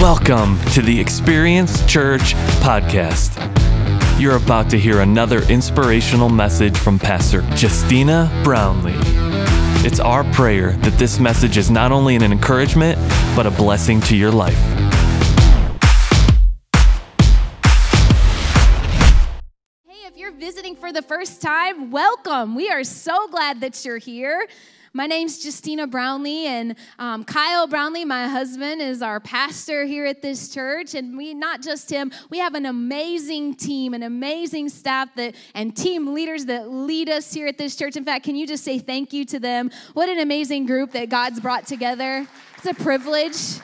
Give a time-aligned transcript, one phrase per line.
[0.00, 3.34] Welcome to the Experience Church podcast.
[4.20, 8.94] You're about to hear another inspirational message from Pastor Justeina Brownlee.
[9.84, 12.96] It's our prayer that this message is not only an encouragement,
[13.34, 14.54] but a blessing to your life.
[19.84, 22.54] Hey, if you're visiting for the first time, welcome.
[22.54, 24.46] We are so glad that you're here.
[24.94, 30.22] My name's Justeina Brownlee, and um, Kyle Brownlee, my husband, is our pastor here at
[30.22, 30.94] this church.
[30.94, 35.76] And we, not just him, we have an amazing team, an amazing staff that, and
[35.76, 37.96] team leaders that lead us here at this church.
[37.96, 39.70] In fact, can you just say thank you to them?
[39.92, 42.26] What an amazing group that God's brought together.
[42.56, 43.60] It's a privilege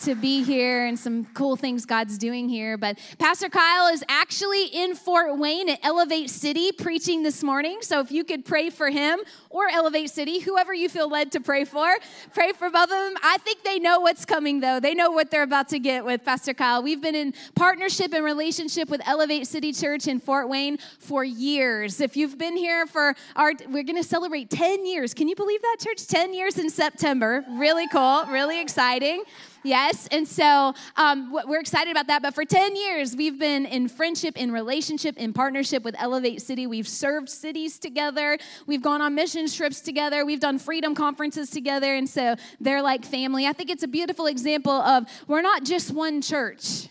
[0.00, 2.76] to be here and some cool things God's doing here.
[2.76, 7.78] But Pastor Kyle is actually in Fort Wayne at Elevate City preaching this morning.
[7.82, 11.40] So if you could pray for him or Elevate City, whoever you feel led to
[11.40, 11.98] pray for,
[12.32, 13.14] pray for both of them.
[13.22, 14.80] I think they know what's coming though.
[14.80, 16.82] They know what they're about to get with Pastor Kyle.
[16.82, 22.00] We've been in partnership and relationship with Elevate City Church in Fort Wayne for years.
[22.00, 25.14] If you've been here for our, we're going to celebrate 10 years.
[25.14, 26.06] Can you believe that, church?
[26.06, 27.44] 10 years in September.
[27.50, 29.22] Really cool, really exciting.
[29.68, 32.22] Yes, and so um, we're excited about that.
[32.22, 36.66] But for 10 years, we've been in friendship, in relationship, in partnership with Elevate City.
[36.66, 41.94] We've served cities together, we've gone on mission trips together, we've done freedom conferences together,
[41.94, 43.46] and so they're like family.
[43.46, 46.88] I think it's a beautiful example of we're not just one church.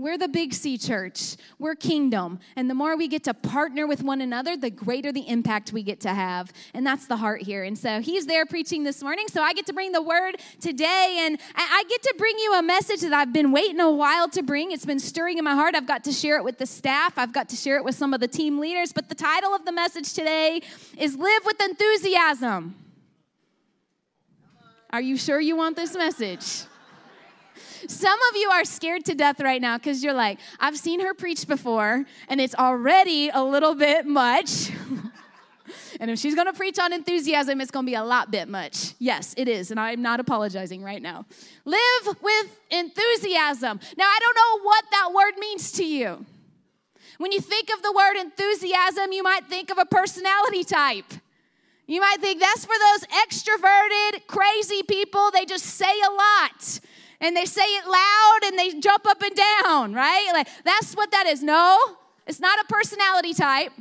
[0.00, 1.34] We're the Big C church.
[1.58, 2.38] We're kingdom.
[2.54, 5.82] And the more we get to partner with one another, the greater the impact we
[5.82, 6.52] get to have.
[6.72, 7.64] And that's the heart here.
[7.64, 9.26] And so he's there preaching this morning.
[9.26, 11.24] So I get to bring the word today.
[11.26, 14.42] And I get to bring you a message that I've been waiting a while to
[14.44, 14.70] bring.
[14.70, 15.74] It's been stirring in my heart.
[15.74, 18.14] I've got to share it with the staff, I've got to share it with some
[18.14, 18.92] of the team leaders.
[18.92, 20.62] But the title of the message today
[20.96, 22.76] is Live with Enthusiasm.
[24.90, 26.68] Are you sure you want this message?
[27.86, 31.14] Some of you are scared to death right now because you're like, I've seen her
[31.14, 34.70] preach before, and it's already a little bit much.
[36.00, 38.94] and if she's to preach on enthusiasm, it's to be a lot bit much.
[38.98, 41.26] Yes, it is, and I'm not apologizing right now.
[41.64, 43.80] Live with enthusiasm.
[43.96, 46.24] Now, I don't know what that word means to you.
[47.18, 51.12] When you think of the word enthusiasm, you might think of a personality type.
[51.86, 55.30] You might think that's for those extroverted, crazy people.
[55.32, 56.80] They just say a lot
[57.20, 60.30] and they say it loud and they jump up and down, right?
[60.32, 61.42] Like that's what that is.
[61.42, 61.78] No,
[62.26, 63.72] it's not a personality type.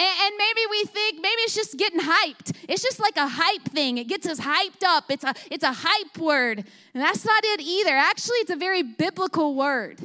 [0.00, 2.54] And, maybe we think maybe it's just getting hyped.
[2.68, 3.98] It's just like a hype thing.
[3.98, 5.10] It gets us hyped up.
[5.10, 6.58] It's a it's a hype word.
[6.94, 7.96] And that's not it either.
[7.96, 9.98] Actually, it's a very biblical word.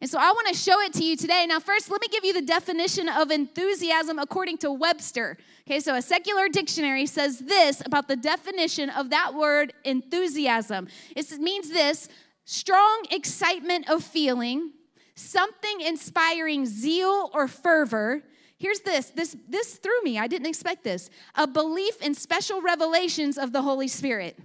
[0.00, 1.46] And so I want to show it to you today.
[1.46, 5.36] Now, first, let me give you the definition of enthusiasm according to Webster.
[5.66, 10.88] Okay, so a secular dictionary says this about the definition of that word enthusiasm.
[11.16, 12.08] It means this
[12.44, 14.72] strong excitement of feeling,
[15.14, 18.24] something inspiring zeal or fervor.
[18.58, 19.06] Here's this.
[19.06, 20.18] This this threw me.
[20.18, 21.08] I didn't expect this.
[21.34, 24.38] A belief in special revelations of the Holy Spirit.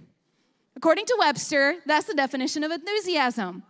[0.74, 3.62] According to Webster, that's the definition of enthusiasm.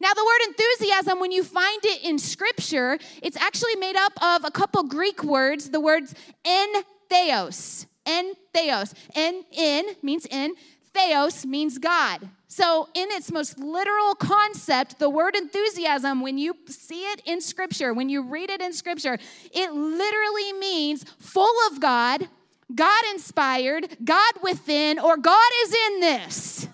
[0.00, 4.44] Now, the word enthusiasm, when you find it in scripture, it's actually made up of
[4.44, 6.14] a couple Greek words, the words
[6.44, 6.68] en
[7.08, 7.86] theos.
[8.06, 8.94] En theos.
[9.14, 10.56] En in means in,
[10.94, 12.28] theos means God.
[12.50, 17.92] So, in its most literal concept, the word enthusiasm, when you see it in Scripture,
[17.92, 19.18] when you read it in Scripture,
[19.52, 22.26] it literally means full of God,
[22.74, 26.68] God inspired, God within, or God is in this.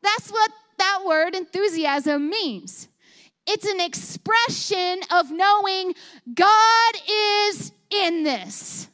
[0.00, 2.88] That's what that word enthusiasm means.
[3.46, 5.94] It's an expression of knowing
[6.32, 8.88] God is in this.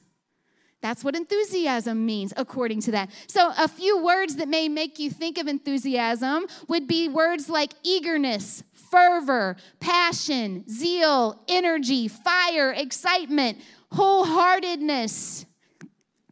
[0.83, 3.11] That's what enthusiasm means, according to that.
[3.27, 7.75] So, a few words that may make you think of enthusiasm would be words like
[7.83, 13.59] eagerness, fervor, passion, zeal, energy, fire, excitement,
[13.93, 15.45] wholeheartedness,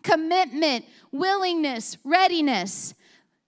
[0.03, 2.95] commitment, willingness, readiness.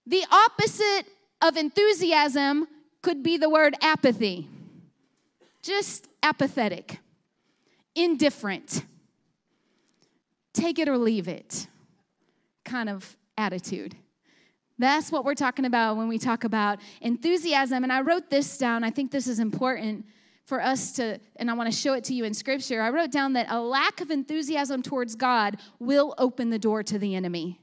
[0.07, 1.07] The opposite
[1.41, 2.69] of enthusiasm
[3.01, 4.49] could be the word apathy,
[5.63, 6.99] just apathetic,
[7.95, 8.85] indifferent
[10.61, 11.67] take it or leave it
[12.65, 13.97] kind of attitude.
[14.79, 17.83] That's what we're talking about when we talk about enthusiasm.
[17.83, 18.85] And I wrote this down.
[18.85, 20.07] I think this is important
[20.47, 22.81] for us to, and I want to show it to you in scripture.
[22.81, 26.99] I wrote down that a lack of enthusiasm towards God will open the door to
[26.99, 27.61] the enemy.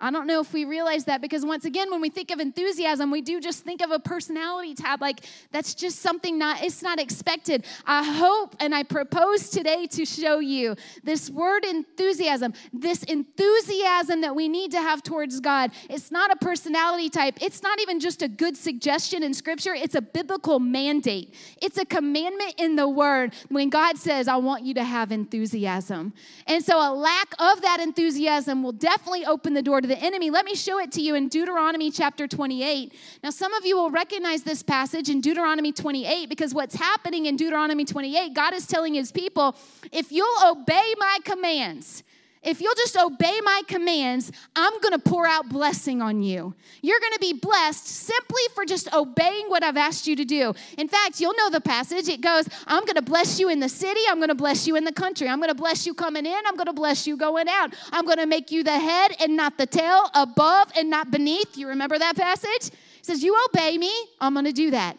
[0.00, 3.10] I don't know if we realize that because once again, when we think of enthusiasm,
[3.10, 5.00] we do just think of a personality type.
[5.00, 5.20] Like
[5.52, 7.66] that's just something not, it's not expected.
[7.86, 14.34] I hope and I propose today to show you this word enthusiasm, this enthusiasm that
[14.34, 15.72] we need to have towards God.
[15.90, 17.38] It's not a personality type.
[17.42, 19.74] It's not even just a good suggestion in scripture.
[19.74, 21.34] It's a biblical mandate.
[21.60, 26.14] It's a commandment in the word when God says, I want you to have enthusiasm.
[26.46, 30.30] And so a lack of that enthusiasm will definitely open the door to the enemy.
[30.30, 32.94] Let me show it to you in Deuteronomy chapter 28.
[33.24, 37.36] Now, some of you will recognize this passage in Deuteronomy 28 because what's happening in
[37.36, 39.56] Deuteronomy 28, God is telling his people,
[39.90, 42.04] if you'll obey my commands,
[42.42, 46.54] if you'll just obey my commands, I'm to pour out blessing on you.
[46.80, 50.54] You're to be blessed simply for just obeying what I've asked you to do.
[50.78, 52.08] In fact, you'll know the passage.
[52.08, 54.00] It goes, I'm to bless you in the city.
[54.08, 55.28] I'm to bless you in the country.
[55.28, 56.40] I'm to bless you coming in.
[56.46, 57.74] I'm to bless you going out.
[57.92, 61.58] I'm to make you the head and not the tail, above and not beneath.
[61.58, 62.68] You remember that passage?
[62.68, 64.96] It says, You obey me, I'm to do that.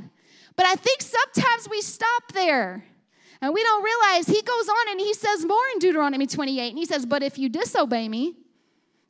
[0.56, 2.86] But I think sometimes we stop there.
[3.42, 6.70] And we don't realize he goes on and he says more in Deuteronomy 28.
[6.70, 8.36] And he says, But if you disobey me,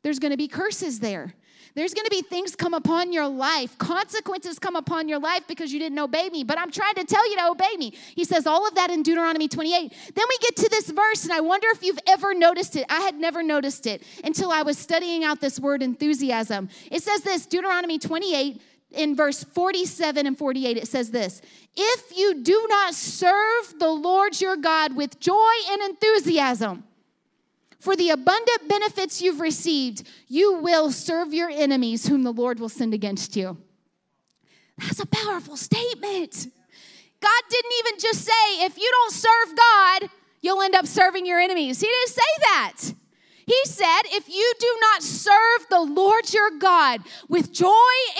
[0.03, 1.35] there's going to be curses there.
[1.73, 5.71] There's going to be things come upon your life, consequences come upon your life because
[5.71, 6.43] you didn't obey me.
[6.43, 7.93] But I'm trying to tell you to obey me.
[8.13, 9.93] He says all of that in Deuteronomy 28.
[10.13, 12.85] Then we get to this verse, and I wonder if you've ever noticed it.
[12.89, 16.67] I had never noticed it until I was studying out this word enthusiasm.
[16.91, 21.41] It says this Deuteronomy 28, in verse 47 and 48, it says this
[21.75, 26.83] If you do not serve the Lord your God with joy and enthusiasm,
[27.79, 32.69] for the abundant benefits you've received, you will serve your enemies, whom the Lord will
[32.69, 33.57] send against you.
[34.77, 36.47] That's a powerful statement.
[37.21, 40.09] God didn't even just say, if you don't serve God,
[40.41, 41.79] you'll end up serving your enemies.
[41.79, 42.93] He didn't say that.
[43.45, 47.71] He said, if you do not serve the Lord your God with joy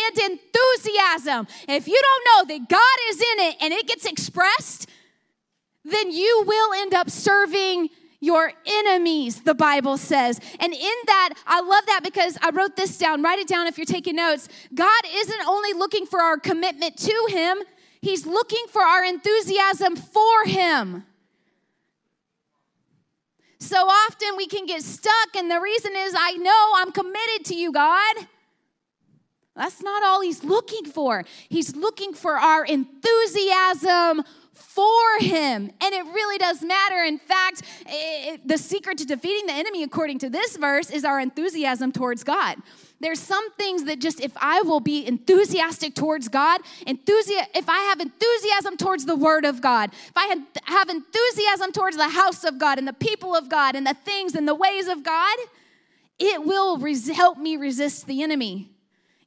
[0.07, 4.89] and enthusiasm, if you don't know that God is in it and it gets expressed,
[5.83, 7.89] then you will end up serving
[8.21, 10.39] your enemies, the Bible says.
[10.59, 13.23] And in that, I love that because I wrote this down.
[13.23, 14.47] Write it down if you're taking notes.
[14.73, 17.57] God isn't only looking for our commitment to Him,
[17.99, 21.03] He's looking for our enthusiasm for Him.
[23.61, 27.55] So often we can get stuck, and the reason is I know I'm committed to
[27.55, 28.15] you, God.
[29.55, 31.23] That's not all he's looking for.
[31.47, 34.23] He's looking for our enthusiasm
[34.53, 35.71] for him.
[35.79, 37.03] And it really does matter.
[37.03, 41.19] In fact, it, the secret to defeating the enemy, according to this verse, is our
[41.19, 42.57] enthusiasm towards God.
[43.01, 47.79] There's some things that just, if I will be enthusiastic towards God, enthusi- if I
[47.89, 52.59] have enthusiasm towards the Word of God, if I have enthusiasm towards the house of
[52.59, 55.37] God and the people of God and the things and the ways of God,
[56.19, 58.70] it will res- help me resist the enemy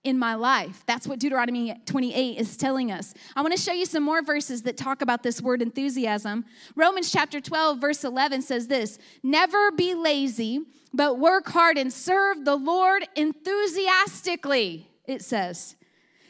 [0.05, 0.85] in my life.
[0.87, 3.15] That's what Deuteronomy 28 is telling us.
[3.35, 6.45] I want to show you some more verses that talk about this word enthusiasm.
[6.77, 10.61] Romans chapter 12, verse 11 says this Never be lazy
[10.95, 15.75] but work hard and serve the Lord enthusiastically, it says.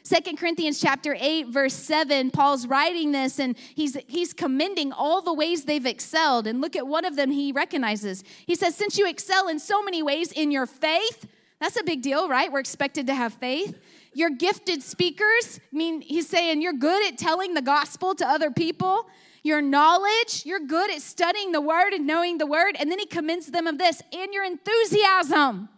[0.02, 5.32] Second Corinthians chapter 8 verse 7 Paul's writing this and he's he's commending all the
[5.32, 8.22] ways they've excelled and look at one of them he recognizes.
[8.46, 11.26] He says since you excel in so many ways in your faith,
[11.64, 12.52] that's a big deal, right?
[12.52, 13.80] We're expected to have faith.
[14.12, 15.60] You're gifted speakers.
[15.72, 19.06] I mean, he's saying you're good at telling the gospel to other people
[19.42, 22.76] your knowledge, you're good at studying the word and knowing the word.
[22.78, 25.70] And then he commends them of this and your enthusiasm.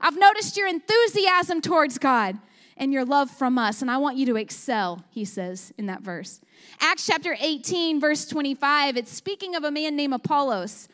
[0.00, 2.38] I've noticed your enthusiasm towards God
[2.76, 3.82] and your love from us.
[3.82, 6.40] And I want you to excel, he says in that verse.
[6.80, 10.88] Acts chapter 18, verse 25, it's speaking of a man named Apollos.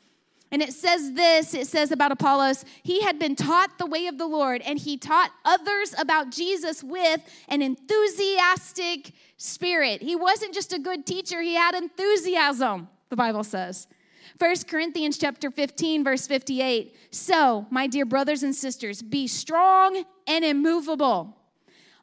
[0.50, 4.18] And it says this it says about Apollos, he had been taught the way of
[4.18, 10.02] the Lord, and he taught others about Jesus with an enthusiastic spirit.
[10.02, 13.86] He wasn't just a good teacher, he had enthusiasm, the Bible says.
[14.38, 16.94] 1 Corinthians chapter 15 verse 58.
[17.10, 21.36] So, my dear brothers and sisters, be strong and immovable.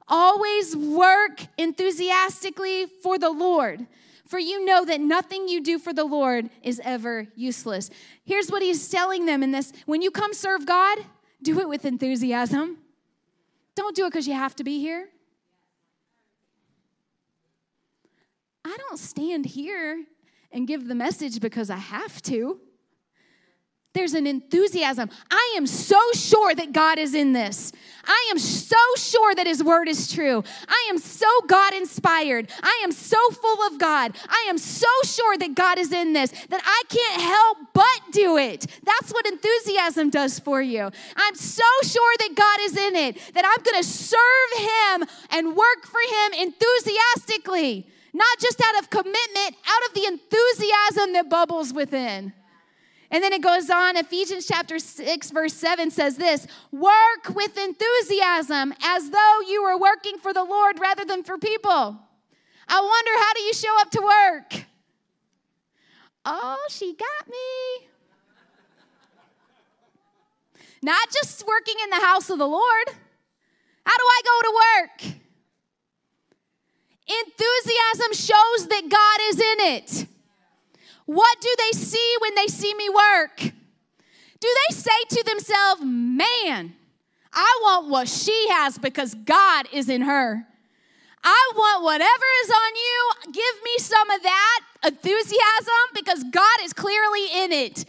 [0.08, 3.88] Always work enthusiastically for the Lord,
[4.28, 7.90] for you know that nothing you do for the Lord is ever useless.
[8.24, 11.00] Here's what he's telling them in this when you come serve God,
[11.42, 12.78] do it with enthusiasm.
[13.76, 15.10] Don't do it because you have to be here.
[18.64, 20.06] I don't stand here
[20.52, 22.60] and give the message because I have to.
[23.96, 25.10] There's an enthusiasm.
[25.32, 27.72] I am so sure that God is in this.
[28.06, 30.44] I am so sure that His word is true.
[30.68, 32.52] I am so God inspired.
[32.62, 34.16] I am so full of God.
[34.28, 38.38] I am so sure that God is in this that I can't help but do
[38.38, 38.68] it.
[38.84, 40.92] That's what enthusiasm does for you.
[41.16, 45.56] I'm so sure that God is in it that I'm going to serve Him and
[45.56, 51.74] work for Him enthusiastically, not just out of commitment, out of the enthusiasm that bubbles
[51.74, 52.34] within.
[53.16, 58.74] And then it goes on, Ephesians chapter 6, verse 7 says this Work with enthusiasm
[58.84, 61.98] as though you were working for the Lord rather than for people.
[62.68, 64.66] I wonder, how do you show up to work?
[66.26, 67.88] Oh, she got me.
[70.84, 72.88] Not just working in the house of the Lord.
[73.86, 75.16] How do I go to work?
[77.08, 80.08] Enthusiasm shows that God is in it.
[81.06, 83.38] What do they see when they see me work?
[83.38, 86.74] Do they say to themselves, Man,
[87.32, 90.48] I want what she has because God is in her?
[91.24, 93.32] I want whatever is on you.
[93.34, 97.86] Give me some of that enthusiasm because God is clearly in it.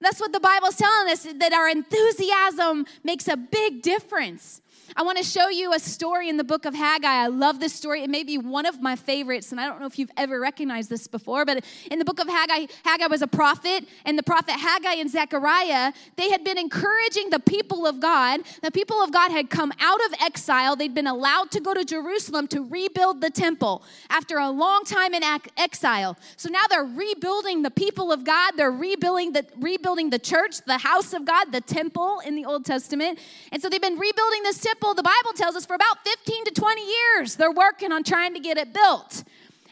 [0.00, 4.61] That's what the Bible's telling us that our enthusiasm makes a big difference.
[4.94, 7.08] I want to show you a story in the book of Haggai.
[7.08, 8.02] I love this story.
[8.02, 10.90] It may be one of my favorites, and I don't know if you've ever recognized
[10.90, 14.52] this before, but in the book of Haggai, Haggai was a prophet, and the prophet
[14.52, 18.40] Haggai and Zechariah, they had been encouraging the people of God.
[18.62, 20.76] The people of God had come out of exile.
[20.76, 25.14] They'd been allowed to go to Jerusalem to rebuild the temple after a long time
[25.14, 25.22] in
[25.56, 26.18] exile.
[26.36, 28.52] So now they're rebuilding the people of God.
[28.56, 32.64] They're rebuilding the rebuilding the church, the house of God, the temple in the Old
[32.64, 33.18] Testament.
[33.50, 36.50] And so they've been rebuilding this temple the Bible tells us, for about 15 to
[36.50, 39.24] 20 years, they're working on trying to get it built.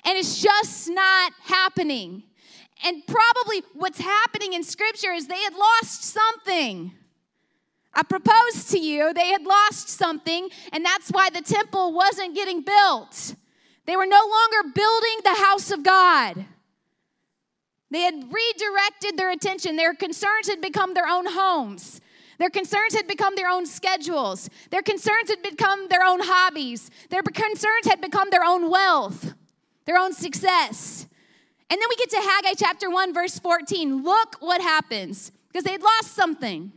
[0.05, 2.23] And it's just not happening.
[2.85, 6.93] And probably what's happening in Scripture is they had lost something.
[7.93, 12.62] I proposed to you, they had lost something, and that's why the temple wasn't getting
[12.62, 13.35] built.
[13.87, 16.47] They were no longer building the house of God.
[17.90, 19.75] They had redirected their attention.
[19.75, 22.00] Their concerns had become their own homes.
[22.41, 24.49] Their concerns had become their own schedules.
[24.71, 26.91] Their concerns had become their own hobbies.
[27.11, 29.35] Their concerns had become their own wealth,
[29.85, 31.07] their own success.
[31.69, 34.03] And then we get to Haggai chapter 1, verse 14.
[34.03, 36.73] Look what happens because they'd lost something.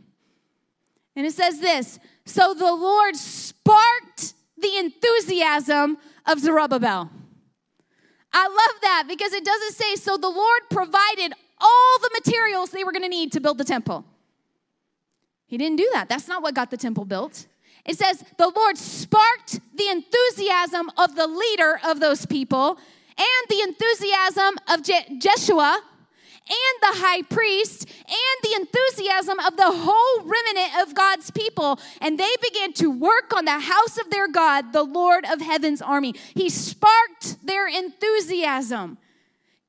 [1.16, 7.08] And it says this So the Lord sparked the enthusiasm of Zerubbabel.
[8.34, 12.84] I love that because it doesn't say, so the Lord provided all the materials they
[12.84, 14.04] were going to need to build the temple.
[15.46, 16.08] He didn't do that.
[16.08, 17.46] That's not what got the temple built.
[17.84, 22.78] It says the Lord sparked the enthusiasm of the leader of those people
[23.16, 25.82] and the enthusiasm of Je- Jeshua
[26.46, 31.78] and the high priest and the enthusiasm of the whole remnant of God's people.
[32.00, 35.80] And they began to work on the house of their God, the Lord of heaven's
[35.80, 36.14] army.
[36.34, 38.98] He sparked their enthusiasm.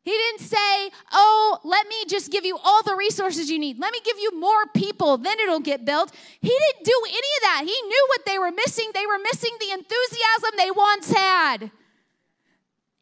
[0.05, 3.79] He didn't say, Oh, let me just give you all the resources you need.
[3.79, 6.13] Let me give you more people, then it'll get built.
[6.39, 7.61] He didn't do any of that.
[7.61, 8.91] He knew what they were missing.
[8.93, 11.71] They were missing the enthusiasm they once had.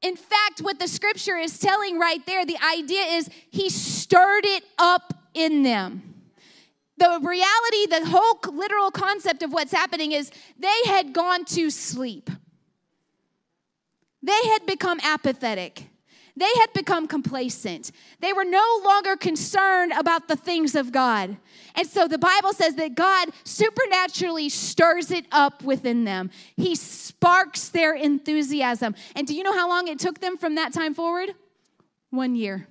[0.01, 4.63] In fact, what the scripture is telling right there, the idea is he stirred it
[4.77, 6.13] up in them.
[6.97, 12.29] The reality, the whole literal concept of what's happening is they had gone to sleep.
[14.21, 15.89] They had become apathetic.
[16.35, 17.91] They had become complacent.
[18.19, 21.37] They were no longer concerned about the things of God.
[21.75, 26.31] And so the Bible says that God supernaturally stirs it up within them.
[26.57, 28.95] He sparks their enthusiasm.
[29.15, 31.35] And do you know how long it took them from that time forward?
[32.09, 32.67] One year.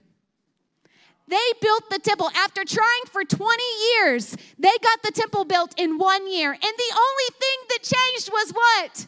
[1.29, 3.63] They built the temple after trying for 20
[3.95, 4.37] years.
[4.59, 6.51] They got the temple built in one year.
[6.51, 9.07] And the only thing that changed was what?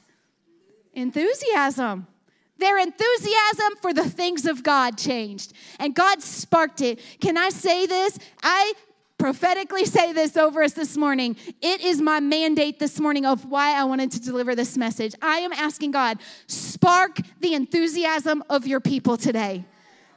[0.93, 2.07] Enthusiasm.
[2.59, 7.01] Their enthusiasm for the things of God changed, and God sparked it.
[7.21, 8.19] Can I say this?
[8.43, 8.75] I
[9.19, 11.37] prophetically say this over us this morning.
[11.61, 15.15] It is my mandate this morning of why I wanted to deliver this message.
[15.23, 19.65] I am asking God, spark the enthusiasm of your people today.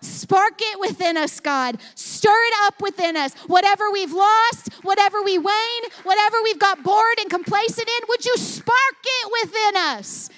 [0.01, 1.79] Spark it within us, God.
[1.96, 3.34] Stir it up within us.
[3.48, 8.38] Whatever we've lost, whatever we wane, whatever we've got bored and complacent in, would you
[8.38, 10.29] spark it within us?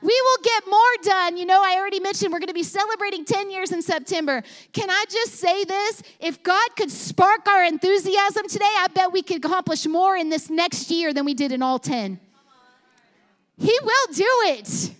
[0.00, 1.36] We will get more done.
[1.36, 4.42] You know, I already mentioned we're going to be celebrating 10 years in September.
[4.72, 6.02] Can I just say this?
[6.20, 10.50] If God could spark our enthusiasm today, I bet we could accomplish more in this
[10.50, 12.20] next year than we did in all 10.
[13.56, 14.92] He will do it.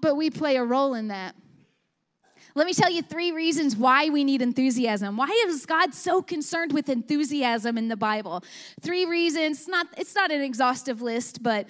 [0.00, 1.34] But we play a role in that.
[2.54, 5.16] Let me tell you three reasons why we need enthusiasm.
[5.16, 8.42] Why is God so concerned with enthusiasm in the Bible?
[8.80, 9.68] Three reasons.
[9.68, 11.68] Not it's not an exhaustive list, but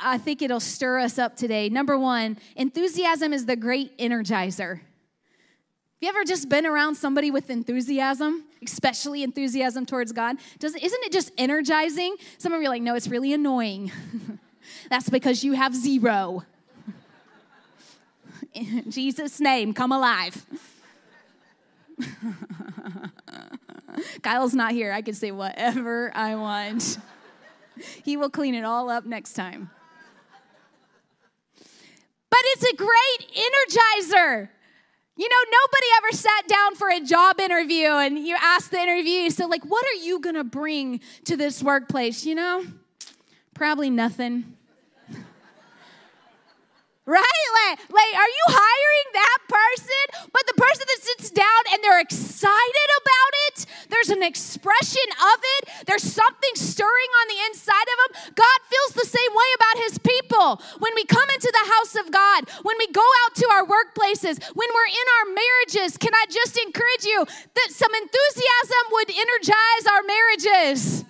[0.00, 1.68] I think it'll stir us up today.
[1.68, 4.78] Number 1, enthusiasm is the great energizer.
[4.78, 10.36] Have you ever just been around somebody with enthusiasm, especially enthusiasm towards God?
[10.58, 12.16] Doesn't, isn't it just energizing?
[12.38, 13.90] Some of you are like, no, it's really annoying.
[14.90, 16.44] That's because you have zero.
[18.52, 20.44] In Jesus' name, come alive.
[24.22, 24.92] Kyle's not here.
[24.92, 26.98] I can say whatever I want.
[28.04, 29.70] He will clean it all up next time.
[32.34, 34.48] But it's a great energizer.
[35.16, 39.30] You know, nobody ever sat down for a job interview and you ask the interviewee,
[39.30, 42.26] so like, what are you gonna bring to this workplace?
[42.26, 42.64] You know,
[43.54, 44.56] probably nothing.
[47.06, 47.48] Right?
[47.68, 50.04] Like, like, are you hiring that person?
[50.32, 55.38] But the person that sits down and they're excited about it, there's an expression of
[55.60, 58.32] it, there's something stirring on the inside of them.
[58.34, 60.64] God feels the same way about his people.
[60.80, 64.40] When we come into the house of God, when we go out to our workplaces,
[64.56, 69.84] when we're in our marriages, can I just encourage you that some enthusiasm would energize
[69.92, 71.04] our marriages?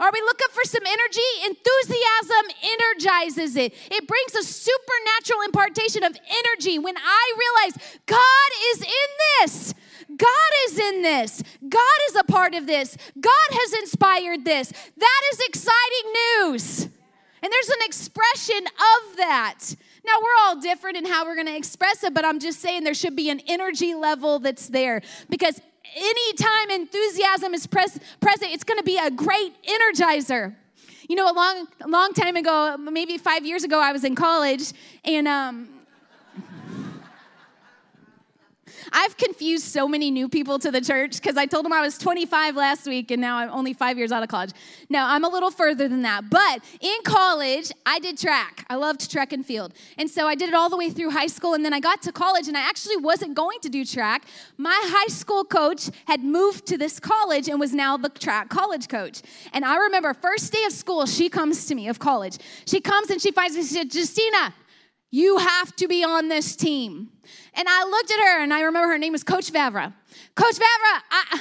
[0.00, 1.30] Are we looking for some energy?
[1.44, 3.74] Enthusiasm energizes it.
[3.90, 9.74] It brings a supernatural impartation of energy when I realize God is in this.
[10.16, 11.42] God is in this.
[11.68, 12.96] God is a part of this.
[13.20, 14.72] God has inspired this.
[14.96, 16.12] That is exciting
[16.48, 16.88] news.
[17.42, 19.58] And there's an expression of that.
[20.04, 22.84] Now, we're all different in how we're going to express it, but I'm just saying
[22.84, 25.60] there should be an energy level that's there because
[25.96, 30.54] anytime enthusiasm is pres- present, it's going to be a great energizer.
[31.08, 34.72] You know, a long, long time ago, maybe five years ago, I was in college,
[35.04, 35.68] and um,
[38.92, 41.98] I've confused so many new people to the church because I told them I was
[41.98, 44.50] 25 last week and now I'm only five years out of college.
[44.88, 46.30] No, I'm a little further than that.
[46.30, 48.66] But in college, I did track.
[48.68, 49.72] I loved track and field.
[49.98, 51.54] And so I did it all the way through high school.
[51.54, 54.24] And then I got to college and I actually wasn't going to do track.
[54.56, 58.88] My high school coach had moved to this college and was now the track college
[58.88, 59.22] coach.
[59.52, 62.38] And I remember first day of school, she comes to me of college.
[62.66, 64.52] She comes and she finds me, she said, Justeina,
[65.10, 67.10] you have to be on this team.
[67.54, 69.92] And I looked at her and I remember her name was Coach Vavra.
[70.34, 71.40] Coach Vavra, I,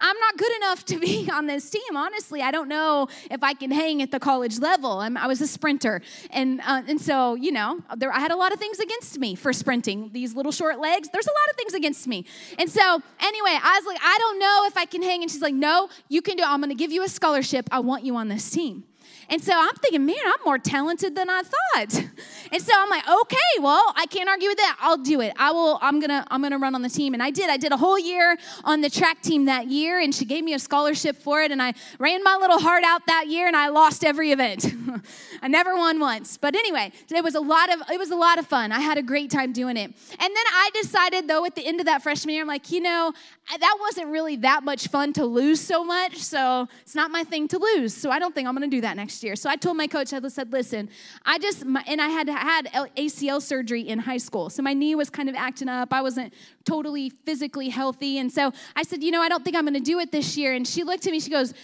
[0.00, 1.96] I'm not good enough to be on this team.
[1.96, 5.00] Honestly, I don't know if I can hang at the college level.
[5.00, 6.00] I'm, i was a sprinter,
[6.30, 9.34] and uh, and so you know, there, I had a lot of things against me
[9.34, 10.10] for sprinting.
[10.12, 11.08] These little short legs.
[11.12, 12.24] There's a lot of things against me.
[12.58, 15.22] And so anyway, I was like, I don't know if I can hang.
[15.22, 16.42] And she's like, No, you can do.
[16.42, 16.48] It.
[16.48, 17.68] I'm going to give you a scholarship.
[17.70, 18.84] I want you on this team.
[19.30, 22.04] And so I'm thinking, man, I'm more talented than I thought.
[22.52, 24.76] And so I'm like, okay, well, I can't argue with that.
[24.80, 25.32] I'll do it.
[25.38, 27.14] I will, I'm gonna, I'm gonna run on the team.
[27.14, 27.48] And I did.
[27.48, 30.52] I did a whole year on the track team that year, and she gave me
[30.52, 31.52] a scholarship for it.
[31.52, 34.66] And I ran my little heart out that year, and I lost every event.
[35.42, 36.36] I never won once.
[36.38, 38.72] But anyway, it was a lot of it was a lot of fun.
[38.72, 39.86] I had a great time doing it.
[39.86, 42.80] And then I decided though at the end of that freshman year, I'm like, you
[42.80, 43.12] know,
[43.58, 46.16] that wasn't really that much fun to lose so much.
[46.18, 47.94] So it's not my thing to lose.
[47.94, 49.36] So I don't think I'm gonna do that next year.
[49.36, 50.88] So I told my coach, I said, listen,
[51.24, 54.50] I just, and I had had ACL surgery in high school.
[54.50, 55.92] So my knee was kind of acting up.
[55.92, 56.32] I wasn't
[56.64, 58.18] totally physically healthy.
[58.18, 60.36] And so I said, you know, I don't think I'm going to do it this
[60.36, 60.52] year.
[60.52, 61.54] And she looked at me, she goes,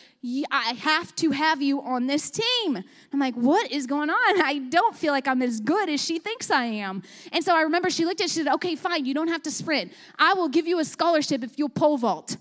[0.51, 2.83] I have to have you on this team.
[3.13, 4.43] I'm like, what is going on?
[4.43, 7.03] I don't feel like I'm as good as she thinks I am.
[7.33, 9.51] And so I remember she looked at, she said, okay, fine, you don't have to
[9.51, 9.93] sprint.
[10.19, 12.37] I will give you a scholarship if you'll pole vault.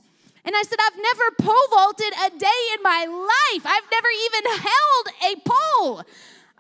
[0.45, 3.65] And I said, I've never pole vaulted a day in my life.
[3.65, 6.03] I've never even held a pole.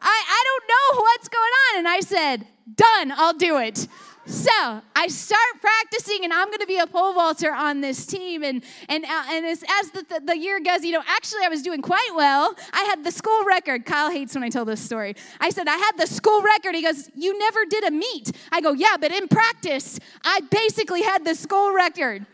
[0.01, 1.79] I, I don't know what's going on.
[1.79, 3.87] And I said, done, I'll do it.
[4.27, 4.49] So
[4.95, 8.43] I start practicing, and I'm going to be a pole vaulter on this team.
[8.43, 11.49] And and uh, and as, as the, the, the, year goes, you know, actually I
[11.49, 12.55] was doing quite well.
[12.73, 13.85] I had the school record.
[13.85, 15.15] Kyle hates when I tell this story.
[15.39, 16.73] I said I had the school record.
[16.73, 21.03] He goes, "You never did a meet." I go, "Yeah, but in practice, I basically
[21.03, 22.25] had the school record."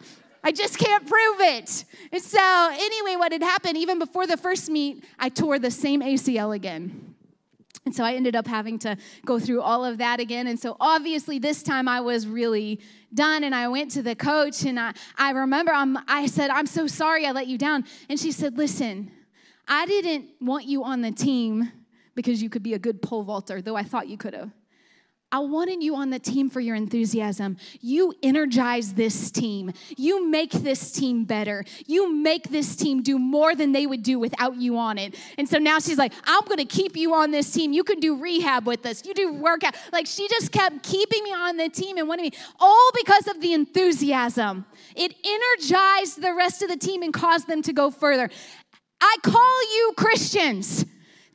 [0.44, 1.86] I just can't prove it.
[2.12, 6.02] And so, anyway, what had happened, even before the first meet, I tore the same
[6.02, 7.16] ACL again.
[7.86, 10.48] And so I ended up having to go through all of that again.
[10.48, 12.80] And so obviously, this time I was really
[13.14, 13.44] done.
[13.44, 16.86] And I went to the coach and I, I remember I'm, I said, I'm so
[16.86, 17.86] sorry I let you down.
[18.08, 19.12] And she said, Listen,
[19.68, 21.72] I didn't want you on the team
[22.14, 24.52] because you could be a good pole vaulter, though I thought you could have.
[25.32, 27.58] I wanted you on the team for your enthusiasm.
[27.80, 29.72] You energize this team.
[29.96, 31.64] You make this team better.
[31.88, 35.16] You make this team do more than they would do without you on it.
[35.38, 37.72] And so now she's like, I'm going to keep you on this team.
[37.72, 39.06] You can do rehab with us.
[39.06, 39.76] You do workout.
[39.94, 43.40] Like she just kept keeping me on the team and wanting me, all because of
[43.40, 44.66] the enthusiasm.
[44.96, 48.30] It energized the rest of the team and caused them to go further.
[49.00, 50.86] I call you Christians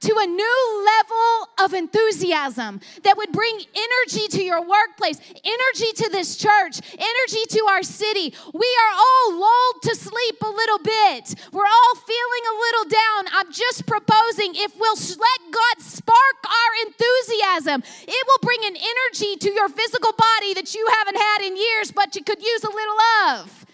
[0.01, 6.09] to a new level of enthusiasm that would bring energy to your workplace, energy to
[6.11, 8.35] this church, energy to our city.
[8.53, 11.35] We are all lulled to sleep a little bit.
[11.53, 13.21] We're all feeling a little down.
[13.33, 19.37] I'm just proposing if we'll let God spark our enthusiasm, it will bring an energy
[19.37, 22.71] to your physical body that you haven't had in years, but you could use a
[22.71, 23.01] little
[23.33, 23.67] of.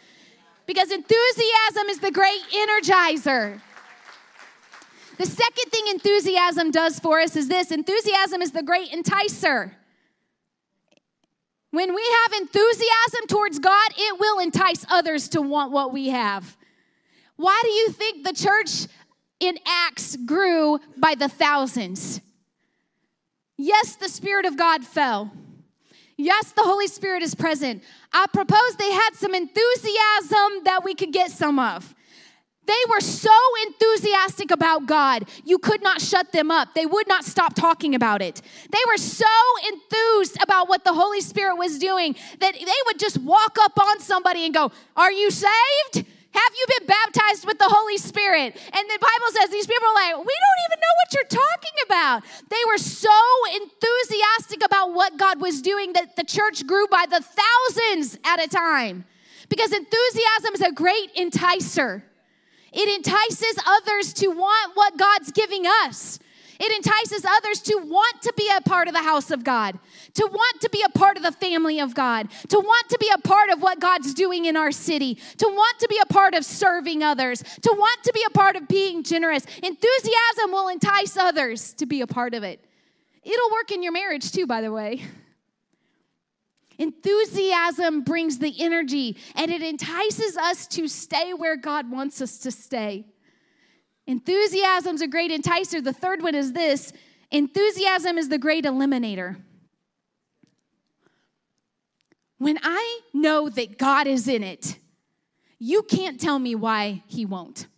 [0.67, 3.61] Because enthusiasm is the great energizer.
[5.23, 9.71] The second thing enthusiasm does for us is this enthusiasm is the great enticer.
[11.71, 16.57] When we have enthusiasm towards God, it will entice others to want what we have.
[17.37, 18.89] Why do you think the church
[19.39, 22.21] in Acts grew by the thousands?
[23.57, 25.31] Yes, the Spirit of God fell.
[26.17, 27.85] Yes, the Holy Spirit is present.
[28.13, 31.95] I propose they had some enthusiasm that we could get some of.
[32.73, 36.75] They were so enthusiastic about God, you could not shut them up.
[36.75, 38.41] They would not stop talking about it.
[38.71, 39.27] They were so
[39.71, 44.01] enthused about what the Holy Spirit was doing that they would just walk up on
[44.01, 45.53] somebody and go, Are you saved?
[45.95, 48.57] Have you been baptized with the Holy Spirit?
[48.73, 51.77] And the Bible says these people are like, We don't even know what you're talking
[51.85, 52.23] about.
[52.49, 53.21] They were so
[53.55, 58.49] enthusiastic about what God was doing that the church grew by the thousands at a
[58.49, 59.05] time.
[59.51, 62.05] Because enthusiasm is a great enticer.
[62.73, 66.19] It entices others to want what God's giving us.
[66.59, 69.79] It entices others to want to be a part of the house of God,
[70.15, 73.11] to want to be a part of the family of God, to want to be
[73.13, 76.35] a part of what God's doing in our city, to want to be a part
[76.35, 79.45] of serving others, to want to be a part of being generous.
[79.61, 82.65] Enthusiasm will entice others to be a part of it.
[83.25, 85.03] It'll work in your marriage too, by the way.
[86.83, 92.51] Enthusiasm brings the energy and it entices us to stay where God wants us to
[92.51, 93.07] stay.
[94.09, 95.83] Enthusiasm's a great enticer.
[95.83, 96.93] The third one is this
[97.31, 99.37] enthusiasm is the great eliminator.
[102.39, 104.77] When I know that God is in it,
[105.61, 107.69] you can't tell me why He won't.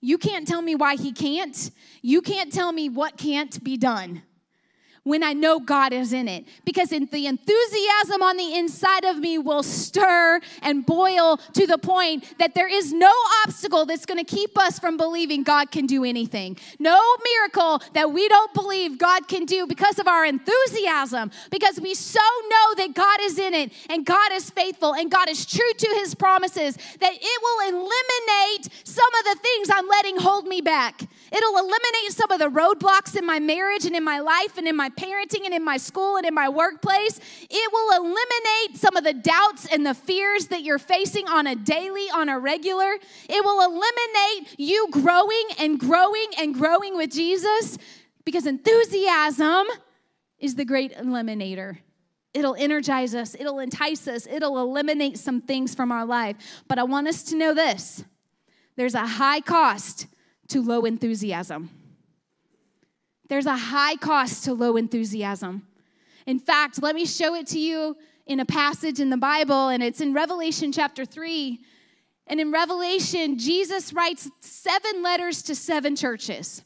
[0.00, 1.72] You can't tell me why He can't.
[2.02, 4.22] You can't tell me what can't be done
[5.06, 6.44] when I know God is in it.
[6.64, 11.78] Because in the enthusiasm on the inside of me will stir and boil to the
[11.78, 13.12] point that there is no
[13.44, 16.58] obstacle that's going to keep us from believing God can do anything.
[16.80, 21.94] No miracle that we don't believe God can do because of our enthusiasm, because we
[21.94, 22.18] so
[22.50, 25.88] know that God is in it and God is faithful and God is true to
[26.00, 31.02] his promises that it will eliminate some of the things I'm letting hold me back.
[31.30, 34.74] It'll eliminate some of the roadblocks in my marriage and in my life and in
[34.74, 37.20] my parenting and in my school and in my workplace.
[37.48, 41.54] It will eliminate some of the doubts and the fears that you're facing on a
[41.54, 42.94] daily, on a regular.
[43.28, 47.78] It will eliminate you growing and growing and growing with Jesus
[48.24, 49.66] because enthusiasm
[50.38, 51.78] is the great eliminator.
[52.34, 56.36] It'll energize us, it'll entice us, it'll eliminate some things from our life.
[56.68, 58.04] But I want us to know this
[58.76, 60.06] there's a high cost
[60.48, 61.70] to low enthusiasm.
[63.28, 65.66] There's a high cost to low enthusiasm.
[66.26, 69.82] In fact, let me show it to you in a passage in the Bible, and
[69.82, 71.60] it's in Revelation chapter 3.
[72.26, 76.64] And in Revelation, Jesus writes seven letters to seven churches.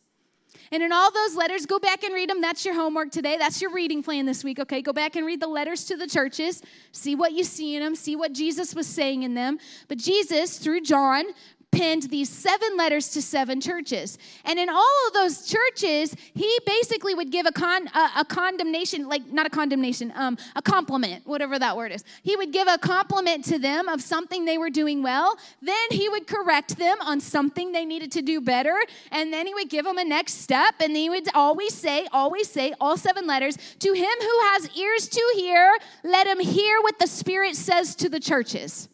[0.73, 2.41] And in all those letters, go back and read them.
[2.41, 3.37] That's your homework today.
[3.37, 4.81] That's your reading plan this week, okay?
[4.81, 6.63] Go back and read the letters to the churches.
[6.93, 7.97] See what you see in them.
[7.97, 9.59] See what Jesus was saying in them.
[9.89, 11.25] But Jesus, through John,
[11.73, 14.19] penned these seven letters to seven churches.
[14.45, 19.09] And in all of those churches, he basically would give a, con, a, a condemnation,
[19.09, 22.05] like not a condemnation, um, a compliment, whatever that word is.
[22.23, 25.39] He would give a compliment to them of something they were doing well.
[25.63, 28.77] Then he would correct them on something they needed to do better.
[29.11, 30.75] And then he would give them a next step.
[30.81, 35.09] And he would always say, always say, all seven letters, to him who has ears
[35.09, 38.89] to hear, let him hear what the Spirit says to the churches.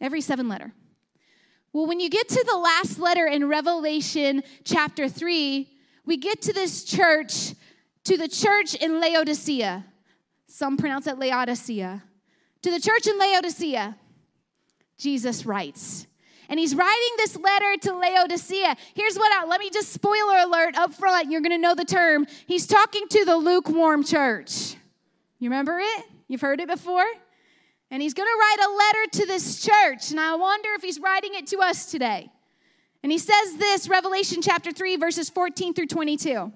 [0.00, 0.72] Every seven letter.
[1.72, 5.68] Well, when you get to the last letter in Revelation chapter 3,
[6.06, 7.54] we get to this church,
[8.04, 9.84] to the church in Laodicea.
[10.46, 12.02] Some pronounce it Laodicea.
[12.62, 13.96] To the church in Laodicea,
[14.96, 16.06] Jesus writes.
[16.48, 18.74] And he's writing this letter to Laodicea.
[18.94, 21.30] Here's what I, let me just spoiler alert up front.
[21.30, 22.26] You're going to know the term.
[22.46, 24.74] He's talking to the lukewarm church.
[25.38, 26.04] You remember it?
[26.26, 27.04] You've heard it before?
[27.90, 31.00] And he's going to write a letter to this church, and I wonder if he's
[31.00, 32.30] writing it to us today.
[33.02, 36.52] And he says this, Revelation chapter 3, verses 14 through 22.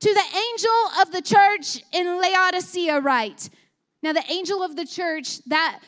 [0.00, 3.50] To the angel of the church in Laodicea, write.
[4.02, 5.80] Now, the angel of the church, that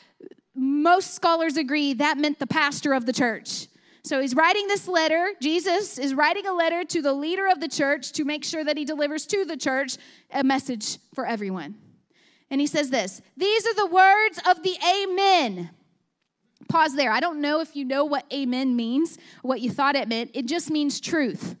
[0.55, 3.67] most scholars agree that meant the pastor of the church.
[4.03, 5.31] So he's writing this letter.
[5.41, 8.77] Jesus is writing a letter to the leader of the church to make sure that
[8.77, 9.97] he delivers to the church
[10.31, 11.75] a message for everyone.
[12.53, 15.71] And he says this These are the words of the Amen.
[16.69, 17.11] Pause there.
[17.11, 20.29] I don't know if you know what amen means, what you thought it meant.
[20.35, 21.55] It just means truth.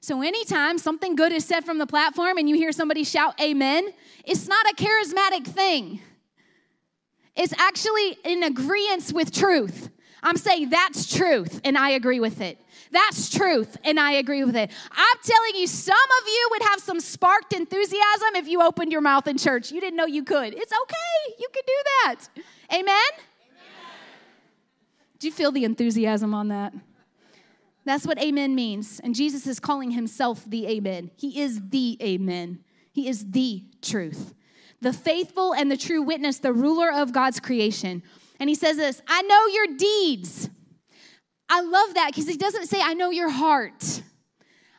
[0.00, 3.88] So, anytime something good is said from the platform and you hear somebody shout amen,
[4.24, 6.00] it's not a charismatic thing.
[7.34, 9.90] It's actually in agreement with truth.
[10.22, 12.60] I'm saying that's truth, and I agree with it.
[12.90, 14.70] That's truth, and I agree with it.
[14.90, 19.00] I'm telling you, some of you would have some sparked enthusiasm if you opened your
[19.00, 19.70] mouth in church.
[19.70, 20.54] You didn't know you could.
[20.54, 22.16] It's okay, you can do that.
[22.72, 22.86] Amen?
[22.86, 22.96] Amen.
[25.18, 26.72] Do you feel the enthusiasm on that?
[27.84, 29.00] That's what amen means.
[29.00, 31.10] And Jesus is calling himself the amen.
[31.16, 32.58] He is the amen.
[32.92, 34.34] He is the truth.
[34.82, 38.02] The faithful and the true witness, the ruler of God's creation.
[38.38, 40.50] And he says this I know your deeds.
[41.48, 44.02] I love that because he doesn't say, I know your heart.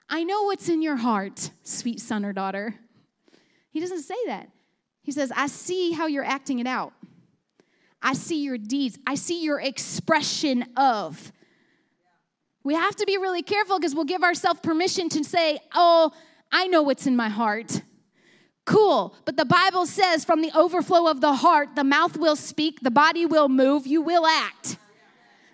[0.09, 2.75] I know what's in your heart, sweet son or daughter.
[3.71, 4.49] He doesn't say that.
[5.01, 6.93] He says, I see how you're acting it out.
[8.01, 8.97] I see your deeds.
[9.05, 11.31] I see your expression of.
[12.63, 16.11] We have to be really careful because we'll give ourselves permission to say, Oh,
[16.51, 17.81] I know what's in my heart.
[18.65, 19.15] Cool.
[19.25, 22.91] But the Bible says, from the overflow of the heart, the mouth will speak, the
[22.91, 24.77] body will move, you will act.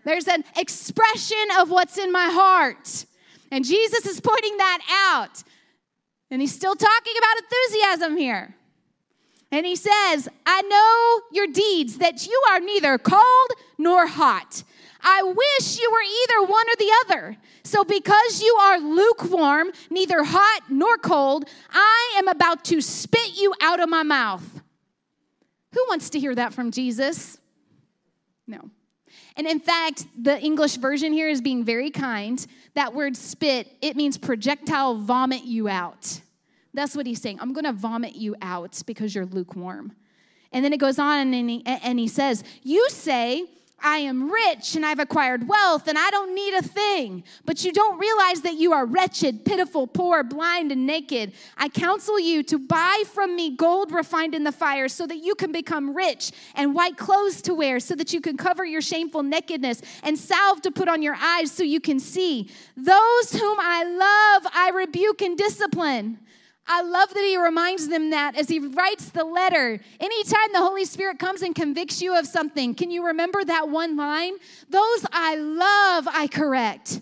[0.06, 3.06] There's an expression of what's in my heart.
[3.52, 4.80] And Jesus is pointing that
[5.14, 5.44] out.
[6.32, 8.56] And he's still talking about enthusiasm here.
[9.52, 14.64] And he says, I know your deeds, that you are neither cold nor hot.
[15.02, 17.38] I wish you were either one or the other.
[17.64, 23.54] So, because you are lukewarm, neither hot nor cold, I am about to spit you
[23.62, 24.62] out of my mouth.
[25.74, 27.38] Who wants to hear that from Jesus?
[28.48, 28.72] No.
[29.38, 32.46] And in fact, the English version here is being very kind.
[32.74, 36.22] That word spit, it means projectile vomit you out.
[36.74, 37.40] That's what he's saying.
[37.42, 39.94] I'm going to vomit you out because you're lukewarm.
[40.52, 43.46] And then it goes on and he, and he says, You say,
[43.86, 47.24] I am rich and I've acquired wealth and I don't need a thing.
[47.46, 51.34] But you don't realize that you are wretched, pitiful, poor, blind, and naked.
[51.56, 55.36] I counsel you to buy from me gold refined in the fire so that you
[55.36, 59.22] can become rich, and white clothes to wear so that you can cover your shameful
[59.22, 62.50] nakedness, and salve to put on your eyes so you can see.
[62.76, 66.18] Those whom I love, I rebuke and discipline.
[66.68, 69.80] I love that he reminds them that as he writes the letter.
[70.00, 73.96] Anytime the Holy Spirit comes and convicts you of something, can you remember that one
[73.96, 74.34] line?
[74.70, 77.02] Those I love, I correct.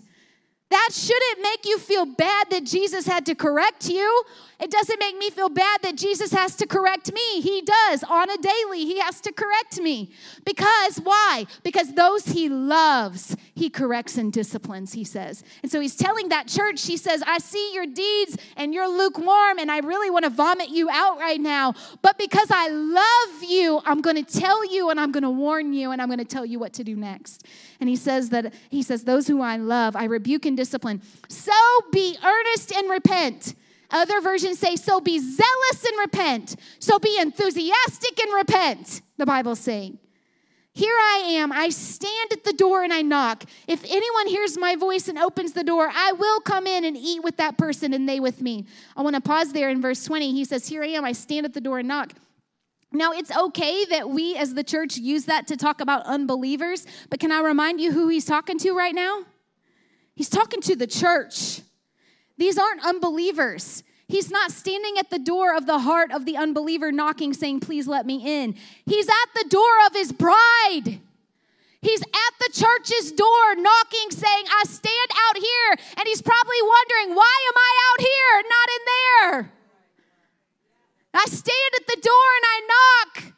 [0.70, 4.24] That shouldn't make you feel bad that Jesus had to correct you.
[4.60, 7.40] It doesn't make me feel bad that Jesus has to correct me.
[7.40, 8.84] He does on a daily.
[8.84, 10.10] He has to correct me.
[10.44, 11.46] Because why?
[11.62, 15.42] Because those he loves, he corrects and disciplines, he says.
[15.62, 19.58] And so he's telling that church, he says, I see your deeds and you're lukewarm
[19.58, 21.74] and I really want to vomit you out right now.
[22.00, 25.72] But because I love you, I'm going to tell you and I'm going to warn
[25.72, 27.44] you and I'm going to tell you what to do next.
[27.80, 31.02] And he says that, he says, those who I love, I rebuke and discipline.
[31.28, 31.52] So
[31.90, 33.54] be earnest and repent.
[33.94, 36.56] Other versions say, so be zealous and repent.
[36.80, 40.00] So be enthusiastic and repent, the Bible's saying.
[40.72, 41.52] Here I am.
[41.52, 43.44] I stand at the door and I knock.
[43.68, 47.22] If anyone hears my voice and opens the door, I will come in and eat
[47.22, 48.66] with that person and they with me.
[48.96, 50.32] I want to pause there in verse 20.
[50.32, 51.04] He says, Here I am.
[51.04, 52.14] I stand at the door and knock.
[52.90, 57.20] Now, it's okay that we as the church use that to talk about unbelievers, but
[57.20, 59.22] can I remind you who he's talking to right now?
[60.16, 61.60] He's talking to the church.
[62.36, 63.82] These aren't unbelievers.
[64.06, 67.86] He's not standing at the door of the heart of the unbeliever knocking, saying, Please
[67.86, 68.54] let me in.
[68.84, 71.00] He's at the door of his bride.
[71.80, 75.86] He's at the church's door knocking, saying, I stand out here.
[75.98, 79.52] And he's probably wondering, Why am I out here, not in there?
[81.14, 83.34] I stand at the door and I knock.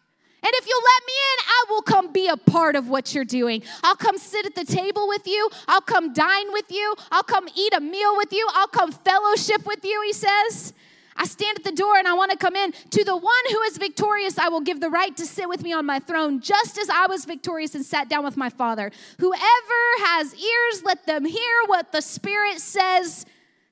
[0.46, 3.24] And if you'll let me in, I will come be a part of what you're
[3.24, 3.64] doing.
[3.82, 5.50] I'll come sit at the table with you.
[5.66, 6.94] I'll come dine with you.
[7.10, 8.46] I'll come eat a meal with you.
[8.54, 10.72] I'll come fellowship with you, he says.
[11.16, 12.70] I stand at the door and I want to come in.
[12.90, 15.72] To the one who is victorious, I will give the right to sit with me
[15.72, 18.92] on my throne, just as I was victorious and sat down with my Father.
[19.18, 23.26] Whoever has ears, let them hear what the Spirit says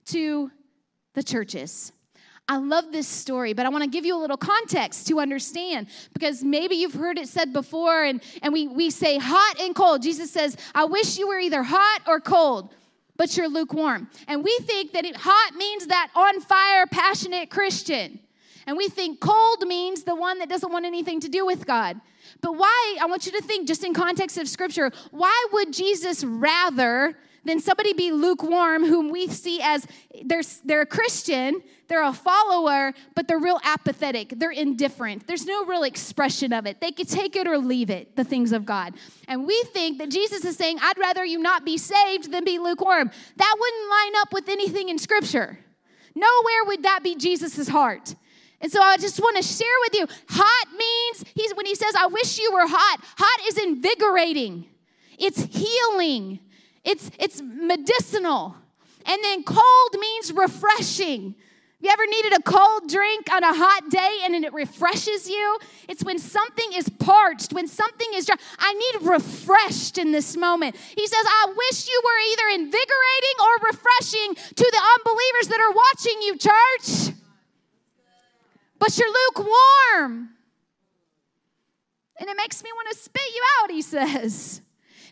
[0.07, 0.51] to
[1.13, 1.93] the churches.
[2.47, 5.87] I love this story, but I want to give you a little context to understand
[6.13, 10.03] because maybe you've heard it said before, and, and we, we say hot and cold.
[10.03, 12.75] Jesus says, I wish you were either hot or cold,
[13.17, 14.11] but you're lukewarm.
[14.29, 18.19] And we think that it, hot means that on fire, passionate Christian.
[18.67, 21.99] And we think cold means the one that doesn't want anything to do with God.
[22.43, 26.25] But why, I want you to think just in context of scripture, why would Jesus
[26.25, 29.87] rather than somebody be lukewarm whom we see as
[30.25, 34.35] they're, they're a Christian, they're a follower, but they're real apathetic.
[34.37, 35.27] They're indifferent.
[35.27, 36.81] There's no real expression of it.
[36.81, 38.95] They could take it or leave it, the things of God.
[39.29, 42.59] And we think that Jesus is saying, I'd rather you not be saved than be
[42.59, 43.11] lukewarm.
[43.37, 45.59] That wouldn't line up with anything in Scripture.
[46.15, 48.15] Nowhere would that be Jesus' heart.
[48.61, 51.95] And so I just want to share with you hot means, he's, when he says,
[51.99, 54.67] I wish you were hot, hot is invigorating,
[55.19, 56.41] it's healing,
[56.85, 58.57] it's, it's medicinal.
[59.07, 61.35] And then cold means refreshing.
[61.85, 65.59] You ever needed a cold drink on a hot day and it refreshes you?
[65.87, 68.37] It's when something is parched, when something is dry.
[68.59, 70.77] I need refreshed in this moment.
[70.77, 75.73] He says, I wish you were either invigorating or refreshing to the unbelievers that are
[75.73, 77.15] watching you, church.
[78.79, 80.31] But you're lukewarm.
[82.19, 84.63] And it makes me want to spit you out, he says.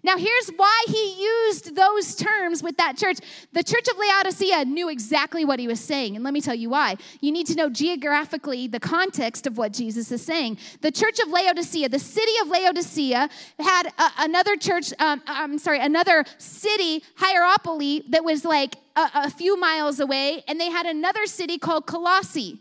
[0.05, 3.19] Now, here's why he used those terms with that church.
[3.53, 6.17] The church of Laodicea knew exactly what he was saying.
[6.17, 6.97] And let me tell you why.
[7.21, 10.59] You need to know geographically the context of what Jesus is saying.
[10.81, 13.29] The church of Laodicea, the city of Laodicea,
[13.61, 19.31] had a, another church, um, I'm sorry, another city, Hierapolis, that was like a, a
[19.31, 20.43] few miles away.
[20.49, 22.61] And they had another city called Colossae.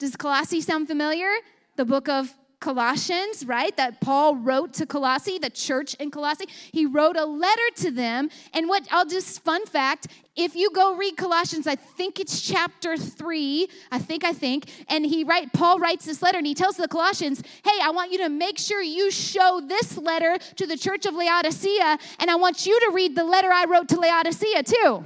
[0.00, 1.30] Does Colossae sound familiar?
[1.76, 2.34] The book of
[2.66, 3.76] Colossians, right?
[3.76, 6.46] That Paul wrote to Colossae, the church in Colossae.
[6.72, 8.28] He wrote a letter to them.
[8.52, 12.96] And what I'll just, fun fact, if you go read Colossians, I think it's chapter
[12.96, 16.76] three, I think, I think, and he write, Paul writes this letter and he tells
[16.76, 20.76] the Colossians, hey, I want you to make sure you show this letter to the
[20.76, 24.64] church of Laodicea, and I want you to read the letter I wrote to Laodicea
[24.64, 25.04] too.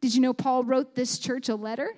[0.00, 1.96] Did you know Paul wrote this church a letter?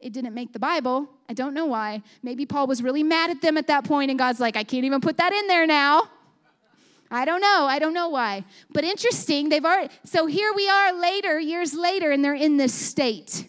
[0.00, 1.08] It didn't make the Bible.
[1.28, 2.02] I don't know why.
[2.22, 4.84] Maybe Paul was really mad at them at that point, and God's like, I can't
[4.84, 6.08] even put that in there now.
[7.10, 7.66] I don't know.
[7.68, 8.44] I don't know why.
[8.70, 12.74] But interesting, they've already, so here we are later, years later, and they're in this
[12.74, 13.48] state.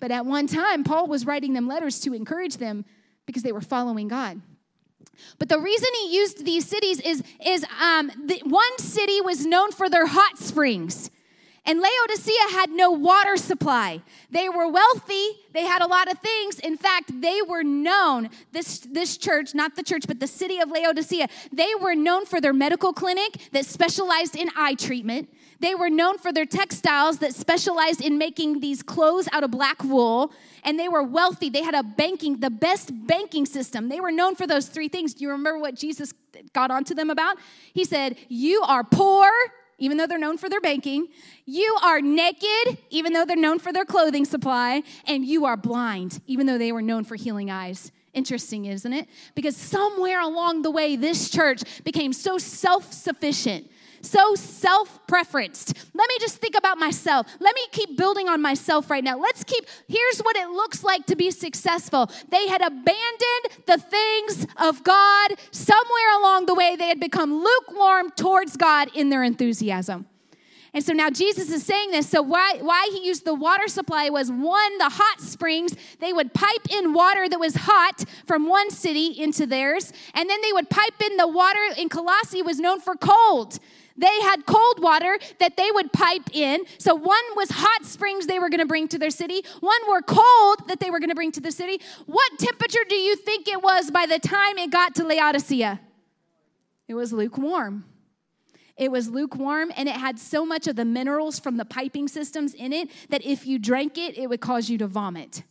[0.00, 2.84] But at one time, Paul was writing them letters to encourage them
[3.24, 4.42] because they were following God.
[5.38, 9.72] But the reason he used these cities is, is um, the, one city was known
[9.72, 11.10] for their hot springs.
[11.66, 14.00] And Laodicea had no water supply.
[14.30, 16.60] They were wealthy, they had a lot of things.
[16.60, 20.70] In fact, they were known, this, this church, not the church, but the city of
[20.70, 25.28] Laodicea, they were known for their medical clinic that specialized in eye treatment.
[25.58, 29.82] They were known for their textiles that specialized in making these clothes out of black
[29.82, 30.32] wool.
[30.62, 31.48] And they were wealthy.
[31.48, 33.88] They had a banking, the best banking system.
[33.88, 35.14] They were known for those three things.
[35.14, 36.12] Do you remember what Jesus
[36.52, 37.38] got onto them about?
[37.72, 39.30] He said, You are poor
[39.78, 41.08] even though they're known for their banking.
[41.44, 44.82] You are naked, even though they're known for their clothing supply.
[45.06, 47.92] And you are blind, even though they were known for healing eyes.
[48.14, 49.08] Interesting, isn't it?
[49.34, 53.70] Because somewhere along the way, this church became so self sufficient
[54.06, 55.76] so self preferenced.
[55.94, 57.26] Let me just think about myself.
[57.40, 59.18] Let me keep building on myself right now.
[59.18, 62.10] Let's keep, here's what it looks like to be successful.
[62.28, 65.32] They had abandoned the things of God.
[65.50, 70.06] Somewhere along the way, they had become lukewarm towards God in their enthusiasm.
[70.76, 72.06] And so now Jesus is saying this.
[72.06, 75.74] So why, why he used the water supply was one, the hot springs.
[76.00, 79.90] They would pipe in water that was hot from one city into theirs.
[80.12, 83.58] And then they would pipe in the water in Colossae was known for cold.
[83.98, 86.64] They had cold water that they would pipe in.
[86.78, 90.02] So one was hot springs they were going to bring to their city, one were
[90.02, 91.80] cold that they were going to bring to the city.
[92.06, 95.80] What temperature do you think it was by the time it got to Laodicea?
[96.88, 97.84] It was lukewarm.
[98.76, 102.52] It was lukewarm and it had so much of the minerals from the piping systems
[102.52, 105.42] in it that if you drank it, it would cause you to vomit.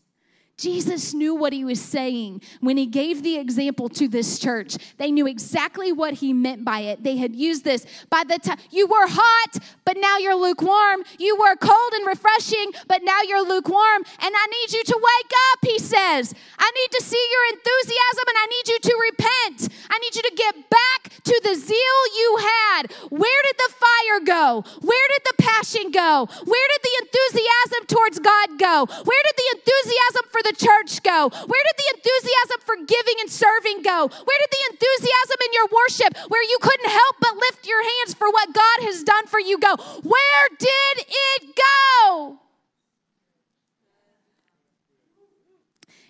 [0.57, 4.77] Jesus knew what he was saying when he gave the example to this church.
[4.97, 7.03] They knew exactly what he meant by it.
[7.03, 11.03] They had used this by the time you were hot, but now you're lukewarm.
[11.19, 14.03] You were cold and refreshing, but now you're lukewarm.
[14.19, 16.33] And I need you to wake up, he says.
[16.57, 19.73] I need to see your enthusiasm and I need you to repent.
[19.91, 22.93] I need you to get back to the zeal you had.
[23.09, 24.63] Where did the fire go?
[24.79, 26.27] Where did the passion go?
[26.31, 28.87] Where did the enthusiasm towards God go?
[28.87, 31.29] Where did the enthusiasm for the church go?
[31.29, 34.07] Where did the enthusiasm for giving and serving go?
[34.07, 38.13] Where did the enthusiasm in your worship, where you couldn't help but lift your hands
[38.13, 39.75] for what God has done for you, go?
[40.03, 41.59] Where did it
[42.05, 42.39] go?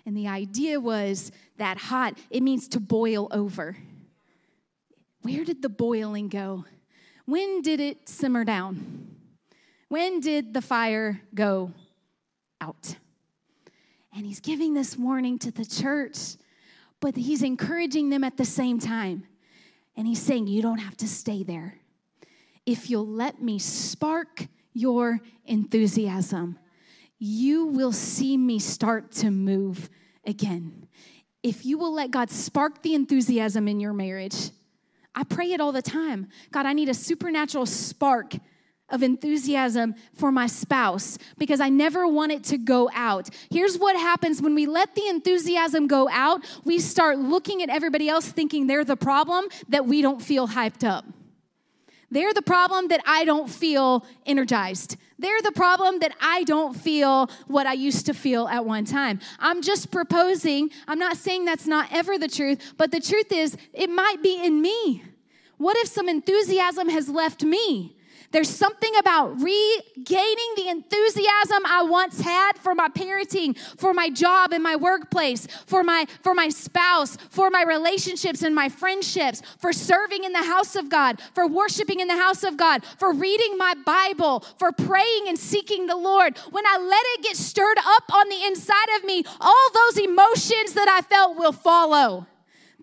[0.05, 3.77] And the idea was that hot, it means to boil over.
[5.21, 6.65] Where did the boiling go?
[7.25, 9.15] When did it simmer down?
[9.87, 11.71] When did the fire go
[12.61, 12.97] out?
[14.15, 16.35] And he's giving this warning to the church,
[17.01, 19.25] but he's encouraging them at the same time.
[19.97, 21.79] And he's saying, You don't have to stay there.
[22.65, 26.57] If you'll let me spark your enthusiasm,
[27.19, 29.89] you will see me start to move
[30.25, 30.87] again.
[31.43, 34.49] If you will let God spark the enthusiasm in your marriage,
[35.13, 36.27] I pray it all the time.
[36.51, 38.33] God, I need a supernatural spark
[38.95, 43.29] of enthusiasm for my spouse because I never want it to go out.
[43.51, 48.09] Here's what happens when we let the enthusiasm go out, we start looking at everybody
[48.09, 51.05] else thinking they're the problem that we don't feel hyped up.
[52.09, 54.95] They're the problem that I don't feel energized.
[55.19, 59.19] They're the problem that I don't feel what I used to feel at one time.
[59.39, 63.57] I'm just proposing, I'm not saying that's not ever the truth, but the truth is,
[63.73, 65.03] it might be in me.
[65.57, 67.94] What if some enthusiasm has left me?
[68.35, 74.51] There's something about regaining the enthusiasm I once had for my parenting, for my job
[74.51, 79.71] and my workplace, for my for my spouse, for my relationships and my friendships, for
[79.71, 83.57] serving in the house of God, for worshiping in the house of God, for reading
[83.57, 86.37] my Bible, for praying and seeking the Lord.
[86.51, 90.73] When I let it get stirred up on the inside of me, all those emotions
[90.73, 92.27] that I felt will follow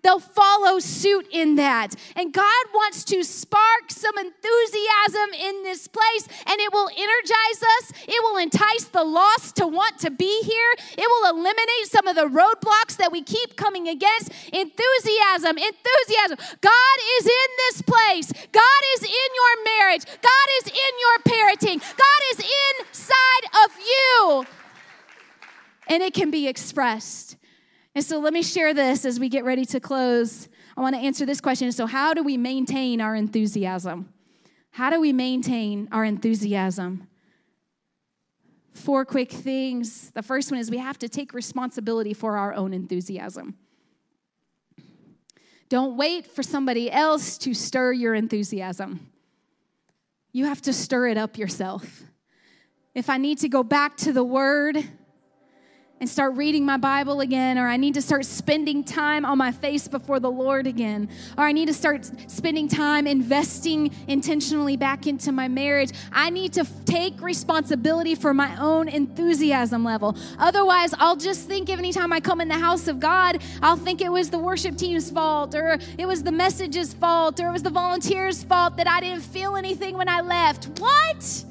[0.03, 1.95] they'll follow suit in that.
[2.15, 7.93] And God wants to spark some enthusiasm in this place, and it will energize us.
[8.07, 10.73] It will entice the lost to want to be here.
[10.97, 14.31] It will eliminate some of the roadblocks that we keep coming against.
[14.51, 16.37] Enthusiasm, enthusiasm.
[16.61, 18.31] God is in this place.
[18.51, 20.05] God is in your marriage.
[20.05, 21.79] God is in your parenting.
[21.79, 22.45] God is
[22.89, 24.45] inside of you.
[25.87, 27.37] And it can be expressed.
[27.95, 30.47] And so let me share this as we get ready to close.
[30.75, 31.71] I want to answer this question.
[31.71, 34.11] So, how do we maintain our enthusiasm?
[34.71, 37.07] How do we maintain our enthusiasm?
[38.73, 40.09] Four quick things.
[40.11, 43.55] The first one is we have to take responsibility for our own enthusiasm.
[45.69, 49.11] Don't wait for somebody else to stir your enthusiasm.
[50.31, 52.03] You have to stir it up yourself.
[52.95, 54.83] If I need to go back to the word,
[56.03, 59.53] and start reading my Bible again, or I need to start spending time on my
[59.53, 65.07] face before the Lord again, or I need to start spending time investing intentionally back
[65.07, 65.91] into my marriage.
[66.11, 70.17] I need to take responsibility for my own enthusiasm level.
[70.39, 74.11] Otherwise, I'll just think anytime I come in the house of God, I'll think it
[74.11, 77.69] was the worship team's fault, or it was the message's fault, or it was the
[77.69, 80.65] volunteers' fault that I didn't feel anything when I left.
[80.81, 81.45] What?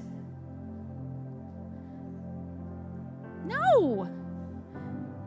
[3.47, 4.22] No.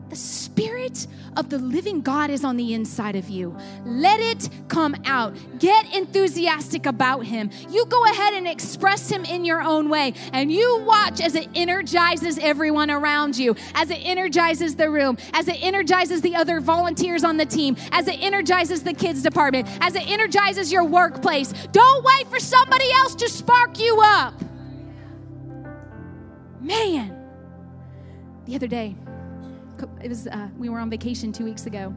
[0.08, 3.56] The Spirit of the living God is on the inside of you.
[3.84, 5.36] Let it come out.
[5.58, 7.50] Get enthusiastic about Him.
[7.68, 11.48] You go ahead and express Him in your own way, and you watch as it
[11.56, 17.24] energizes everyone around you, as it energizes the room, as it energizes the other volunteers
[17.24, 21.52] on the team, as it energizes the kids' department, as it energizes your workplace.
[21.72, 24.40] Don't wait for somebody else to spark you up.
[26.60, 27.12] Man,
[28.44, 28.94] the other day,
[30.02, 31.94] it was uh, we were on vacation two weeks ago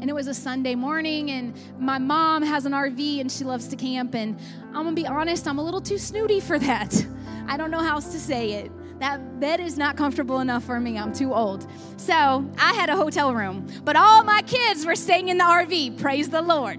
[0.00, 3.68] and it was a Sunday morning, and my mom has an RV and she loves
[3.68, 4.14] to camp.
[4.14, 7.06] And I'm gonna be honest, I'm a little too snooty for that.
[7.48, 8.72] I don't know how else to say it.
[9.00, 10.98] That bed is not comfortable enough for me.
[10.98, 11.66] I'm too old.
[11.96, 12.12] So
[12.58, 15.98] I had a hotel room, but all my kids were staying in the RV.
[15.98, 16.78] Praise the Lord.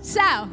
[0.00, 0.48] So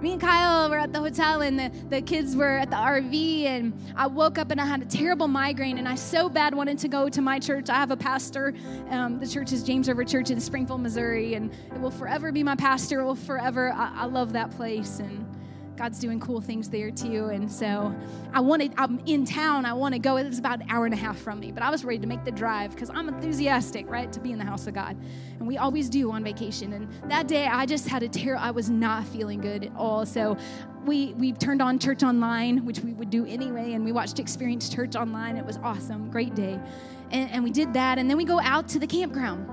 [0.00, 3.44] me and Kyle were at the hotel and the, the kids were at the RV
[3.44, 6.78] and I woke up and I had a terrible migraine and I so bad wanted
[6.80, 7.70] to go to my church.
[7.70, 8.54] I have a pastor.
[8.90, 12.42] Um, the church is James River Church in Springfield, Missouri, and it will forever be
[12.42, 13.00] my pastor.
[13.00, 13.72] It will forever.
[13.72, 15.35] I, I love that place and
[15.76, 17.26] God's doing cool things there too.
[17.26, 17.94] And so
[18.32, 20.16] I wanted, I'm in town, I want to go.
[20.16, 22.06] It was about an hour and a half from me, but I was ready to
[22.06, 24.96] make the drive because I'm enthusiastic, right, to be in the house of God.
[25.38, 26.72] And we always do on vacation.
[26.72, 30.06] And that day I just had a terror, I was not feeling good at all.
[30.06, 30.36] So
[30.84, 34.68] we, we turned on church online, which we would do anyway, and we watched Experience
[34.68, 35.36] Church online.
[35.36, 36.58] It was awesome, great day.
[37.10, 37.98] And, and we did that.
[37.98, 39.48] And then we go out to the campground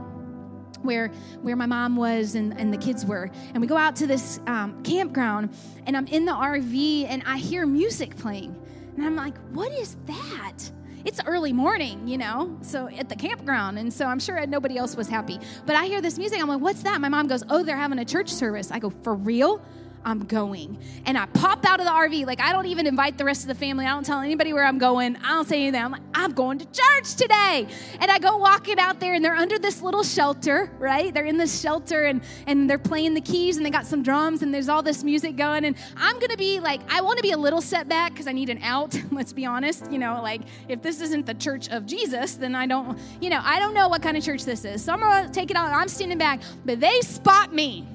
[0.84, 1.08] where
[1.42, 4.40] where my mom was and, and the kids were and we go out to this
[4.48, 5.50] um, campground
[5.88, 8.56] and i'm in the rv and i hear music playing
[8.96, 10.72] and i'm like what is that
[11.06, 13.78] it's early morning, you know, so at the campground.
[13.78, 15.40] And so I'm sure nobody else was happy.
[15.66, 16.42] But I hear this music.
[16.42, 17.02] I'm like, what's that?
[17.02, 18.72] My mom goes, oh, they're having a church service.
[18.72, 19.62] I go, for real?
[20.06, 20.78] I'm going.
[21.06, 22.26] And I pop out of the RV.
[22.26, 23.86] Like, I don't even invite the rest of the family.
[23.86, 25.16] I don't tell anybody where I'm going.
[25.18, 25.82] I don't say anything.
[25.82, 27.68] I'm like, I'm going to church today.
[28.00, 31.14] And I go walking out there, and they're under this little shelter, right?
[31.14, 34.42] They're in this shelter, and, and they're playing the keys, and they got some drums,
[34.42, 35.66] and there's all this music going.
[35.66, 38.34] And I'm going to be like, I want to be a little setback because I
[38.34, 38.96] need an out.
[39.12, 39.92] Let's be honest.
[39.92, 43.42] You know, like, if this isn't the church of Jesus, then I don't, you know,
[43.44, 44.84] I don't know what kind of church this is.
[44.84, 45.72] So I'm going to take it out.
[45.72, 47.88] I'm standing back, but they spot me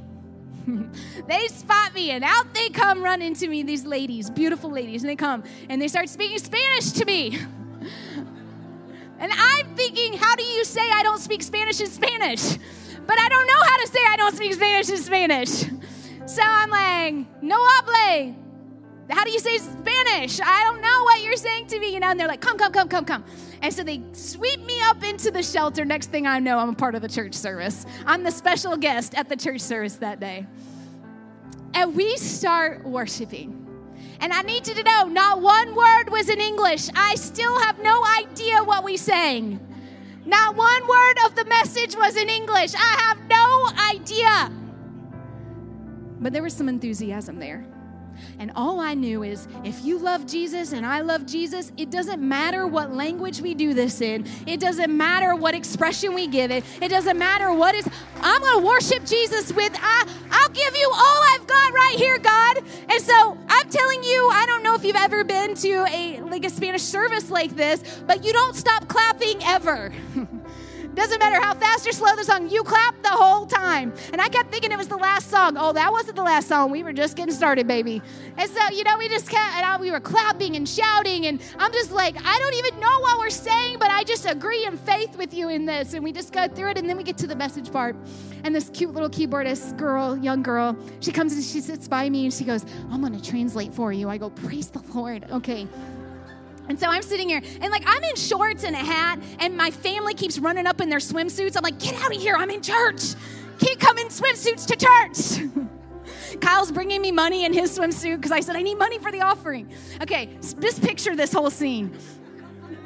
[1.27, 5.11] they spot me and out they come running to me, these ladies, beautiful ladies, and
[5.11, 7.39] they come and they start speaking Spanish to me.
[9.19, 12.59] and I'm thinking, how do you say I don't speak Spanish in Spanish?
[13.07, 15.65] But I don't know how to say I don't speak Spanish in Spanish.
[16.27, 18.37] So I'm like, no hable.
[19.11, 20.41] How do you say Spanish?
[20.41, 22.11] I don't know what you're saying to me, you know?
[22.11, 23.25] And they're like, come, come, come, come, come.
[23.63, 25.85] And so they sweep me up into the shelter.
[25.85, 27.87] Next thing I know, I'm a part of the church service.
[28.07, 30.47] I'm the special guest at the church service that day.
[31.75, 33.67] And we start worshiping.
[34.21, 36.89] And I need you to know, not one word was in English.
[36.95, 39.61] I still have no idea what we sang.
[40.25, 42.75] Not one word of the message was in English.
[42.75, 44.53] I have no idea.
[46.21, 47.65] But there was some enthusiasm there.
[48.39, 52.21] And all I knew is if you love Jesus and I love Jesus, it doesn't
[52.21, 56.65] matter what language we do this in, it doesn't matter what expression we give it,
[56.81, 57.89] it doesn't matter what is.
[58.21, 62.19] I'm going to worship Jesus with, I, I'll give you all I've got right here,
[62.19, 62.59] God.
[62.89, 66.45] And so I'm telling you, I don't know if you've ever been to a like
[66.45, 69.93] a Spanish service like this, but you don't stop clapping ever.
[70.95, 73.93] Doesn't matter how fast or slow the song, you clap the whole time.
[74.13, 75.57] And I kept thinking it was the last song.
[75.57, 76.71] Oh, that wasn't the last song.
[76.71, 78.03] We were just getting started, baby.
[78.37, 81.27] And so, you know, we just kept, and I, we were clapping and shouting.
[81.27, 84.65] And I'm just like, I don't even know what we're saying, but I just agree
[84.65, 85.95] in faith with you in this.
[85.95, 86.79] And we just go through it.
[86.79, 87.95] And then we get to the message part.
[88.45, 92.25] And this cute little keyboardist girl, young girl, she comes and she sits by me
[92.25, 94.09] and she goes, I'm going to translate for you.
[94.09, 95.27] I go, Praise the Lord.
[95.31, 95.67] Okay.
[96.69, 99.71] And so I'm sitting here, and like I'm in shorts and a hat, and my
[99.71, 101.57] family keeps running up in their swimsuits.
[101.57, 103.15] I'm like, get out of here, I'm in church.
[103.59, 105.49] Keep coming in swimsuits to church.
[106.41, 109.23] Kyle's bringing me money in his swimsuit because I said, I need money for the
[109.23, 109.71] offering.
[110.03, 111.97] Okay, just picture this whole scene.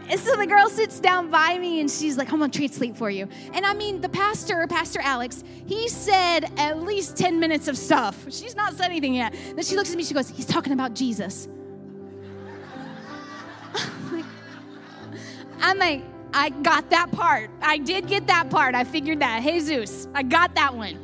[0.08, 2.96] And so the girl sits down by me and she's like, I'm gonna treat sleep
[2.96, 3.28] for you.
[3.54, 8.26] And I mean, the pastor, Pastor Alex, he said at least 10 minutes of stuff.
[8.30, 9.34] She's not said anything yet.
[9.54, 11.48] Then she looks at me, she goes, He's talking about Jesus.
[15.62, 16.02] I'm like,
[16.34, 17.50] I got that part.
[17.62, 18.74] I did get that part.
[18.74, 19.42] I figured that.
[19.42, 20.98] Jesus, I got that one.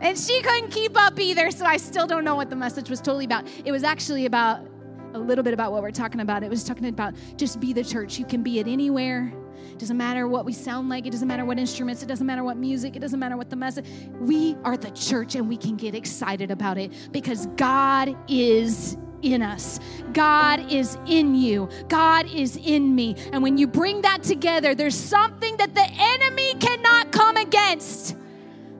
[0.00, 3.00] And she couldn't keep up either, so I still don't know what the message was
[3.00, 3.46] totally about.
[3.64, 4.66] It was actually about
[5.12, 6.42] a little bit about what we're talking about.
[6.42, 8.18] It was talking about just be the church.
[8.18, 9.32] You can be it anywhere.
[9.70, 11.06] It doesn't matter what we sound like.
[11.06, 12.02] It doesn't matter what instruments.
[12.02, 12.96] It doesn't matter what music.
[12.96, 13.86] It doesn't matter what the message.
[14.20, 18.96] We are the church and we can get excited about it because God is
[19.32, 19.80] in us.
[20.12, 21.68] God is in you.
[21.88, 23.16] God is in me.
[23.32, 28.16] And when you bring that together, there's something that the enemy cannot come against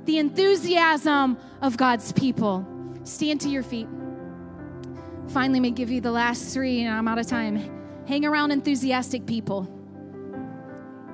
[0.05, 2.66] the enthusiasm of God's people.
[3.05, 3.88] Stand to your feet.
[5.28, 8.05] Finally, may give you the last three, and I'm out of time.
[8.07, 9.62] Hang around enthusiastic people.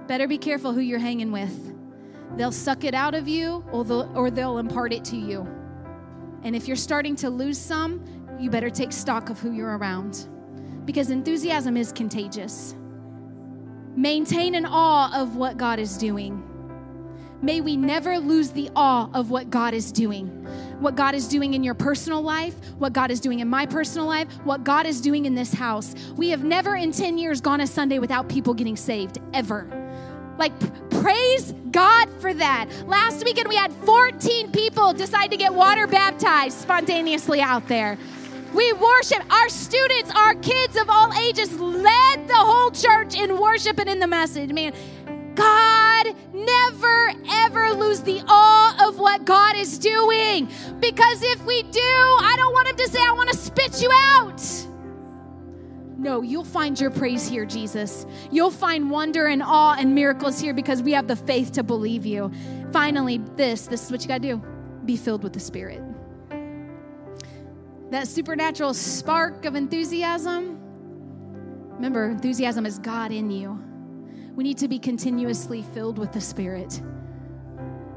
[0.08, 1.72] Better be careful who you're hanging with.
[2.36, 5.46] They'll suck it out of you, or they'll, or they'll impart it to you.
[6.42, 8.02] And if you're starting to lose some,
[8.40, 10.28] you better take stock of who you're around
[10.84, 12.74] because enthusiasm is contagious.
[13.94, 16.42] Maintain an awe of what God is doing.
[17.42, 20.26] May we never lose the awe of what God is doing.
[20.80, 24.06] What God is doing in your personal life, what God is doing in my personal
[24.06, 25.94] life, what God is doing in this house.
[26.16, 29.68] We have never in 10 years gone a Sunday without people getting saved, ever.
[30.38, 30.52] Like,
[30.90, 32.68] praise God for that.
[32.86, 37.98] Last weekend, we had 14 people decide to get water baptized spontaneously out there.
[38.52, 39.22] We worship.
[39.32, 44.00] Our students, our kids of all ages led the whole church in worship and in
[44.00, 44.52] the message.
[44.52, 44.72] Man,
[45.34, 50.48] God never ever lose the awe of what God is doing.
[50.80, 53.90] Because if we do, I don't want Him to say, I want to spit you
[53.92, 54.42] out.
[55.96, 58.06] No, you'll find your praise here, Jesus.
[58.32, 62.06] You'll find wonder and awe and miracles here because we have the faith to believe
[62.06, 62.32] you.
[62.72, 64.42] Finally, this this is what you got to do
[64.86, 65.82] be filled with the Spirit
[67.90, 70.58] that supernatural spark of enthusiasm.
[71.74, 73.58] Remember, enthusiasm is God in you.
[74.34, 76.80] We need to be continuously filled with the Spirit.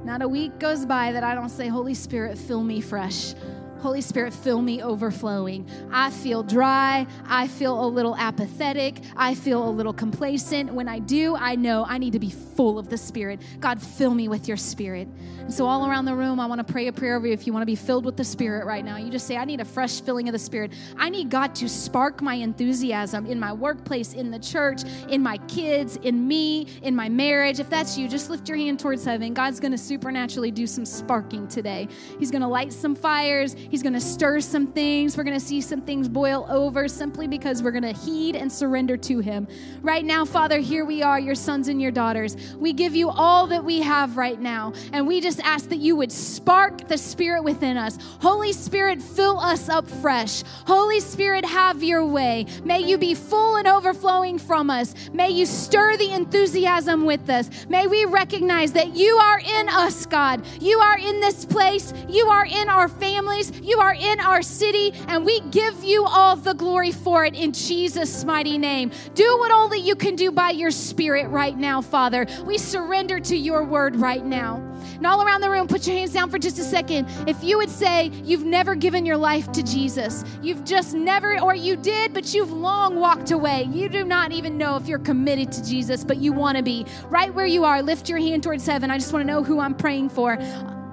[0.03, 3.35] Not a week goes by that I don't say, Holy Spirit, fill me fresh.
[3.83, 5.69] Holy Spirit, fill me overflowing.
[5.91, 7.05] I feel dry.
[7.27, 9.01] I feel a little apathetic.
[9.17, 10.73] I feel a little complacent.
[10.73, 13.41] When I do, I know I need to be full of the Spirit.
[13.59, 15.09] God, fill me with your Spirit.
[15.39, 17.33] And so, all around the room, I want to pray a prayer over you.
[17.33, 19.43] If you want to be filled with the Spirit right now, you just say, I
[19.43, 20.71] need a fresh filling of the Spirit.
[20.97, 25.39] I need God to spark my enthusiasm in my workplace, in the church, in my
[25.49, 27.59] kids, in me, in my marriage.
[27.59, 29.33] If that's you, just lift your hand towards heaven.
[29.33, 31.89] God's going to supernaturally do some sparking today.
[32.17, 33.57] He's going to light some fires.
[33.73, 35.17] He's going to stir some things.
[35.17, 38.51] We're going to see some things boil over simply because we're going to heed and
[38.51, 39.47] surrender to Him.
[39.81, 42.37] Right now, Father, here we are, your sons and your daughters.
[42.53, 44.73] We give you all that we have right now.
[44.91, 47.97] And we just ask that you would spark the Spirit within us.
[48.21, 50.43] Holy Spirit, fill us up fresh.
[50.67, 52.45] Holy Spirit, have your way.
[52.63, 54.93] May you be full and overflowing from us.
[55.13, 57.49] May you stir the enthusiasm with us.
[57.69, 60.45] May we recognize that you are in us, God.
[60.61, 61.91] You are in this place.
[62.07, 63.51] You are in our families.
[63.61, 67.51] You are in our city, and we give you all the glory for it in
[67.51, 68.91] Jesus' mighty name.
[69.13, 72.25] Do what only you can do by your Spirit right now, Father.
[72.45, 74.57] We surrender to your word right now.
[74.95, 77.07] And all around the room, put your hands down for just a second.
[77.27, 81.55] If you would say you've never given your life to Jesus, you've just never, or
[81.55, 83.63] you did, but you've long walked away.
[83.71, 86.85] You do not even know if you're committed to Jesus, but you want to be.
[87.09, 88.91] Right where you are, lift your hand towards heaven.
[88.91, 90.37] I just want to know who I'm praying for.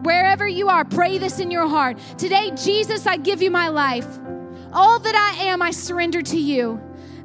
[0.02, 1.98] Wherever you are, pray this in your heart.
[2.16, 4.18] Today, Jesus, I give you my life.
[4.72, 6.80] All that I am, I surrender to you.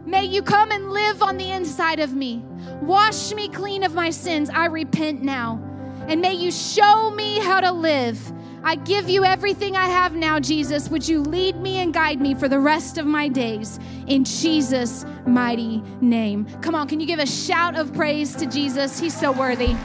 [0.05, 2.43] May you come and live on the inside of me.
[2.81, 4.49] Wash me clean of my sins.
[4.49, 5.59] I repent now.
[6.07, 8.19] And may you show me how to live.
[8.63, 10.89] I give you everything I have now, Jesus.
[10.89, 13.79] Would you lead me and guide me for the rest of my days?
[14.07, 16.45] In Jesus' mighty name.
[16.61, 18.99] Come on, can you give a shout of praise to Jesus?
[18.99, 19.75] He's so worthy.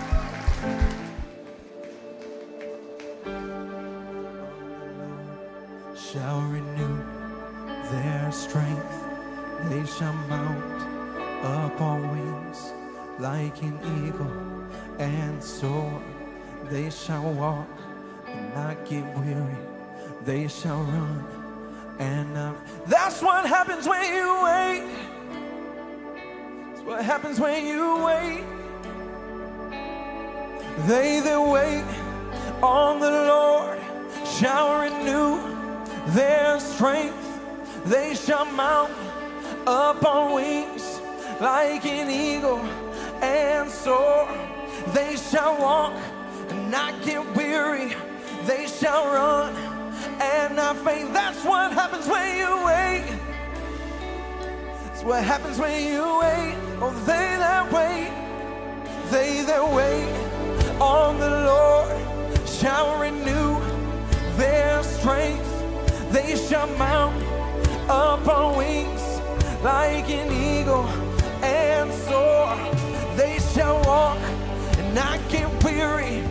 [6.12, 6.98] Shall renew
[7.90, 9.04] their strength.
[9.68, 10.82] They shall mount
[11.44, 12.72] up on wings
[13.20, 14.32] like an eagle
[14.98, 16.02] and soar.
[16.64, 17.68] They shall walk
[18.26, 19.56] and not get weary.
[20.24, 21.24] They shall run
[22.00, 22.56] and not.
[22.86, 24.84] That's what happens when you wait.
[26.70, 28.44] That's what happens when you wait.
[30.88, 31.84] They that wait
[32.62, 33.78] on the Lord
[34.24, 35.49] shall renew
[36.14, 37.26] their strength.
[37.84, 38.92] They shall mount
[39.66, 41.00] up on wings
[41.40, 42.60] like an eagle
[43.22, 44.28] and soar.
[44.88, 45.94] They shall walk
[46.48, 47.94] and not get weary.
[48.44, 49.54] They shall run
[50.20, 51.12] and not faint.
[51.12, 53.04] That's what happens when you wait.
[54.84, 56.56] That's what happens when you wait.
[56.82, 58.10] Oh, they that wait,
[59.10, 63.60] they that wait on the Lord shall renew
[64.36, 65.49] their strength.
[66.10, 67.22] They shall mount
[67.88, 69.02] up on wings
[69.62, 70.86] like an eagle
[71.42, 72.56] and soar.
[73.16, 74.18] They shall walk
[74.78, 76.22] and not get weary.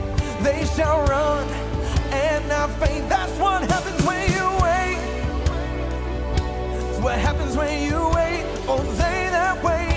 [0.42, 1.48] They shall run
[2.12, 3.08] and not faint.
[3.08, 5.00] That's what happens when you wait.
[7.02, 8.44] What happens when you wait.
[8.68, 9.89] Oh, they that wait,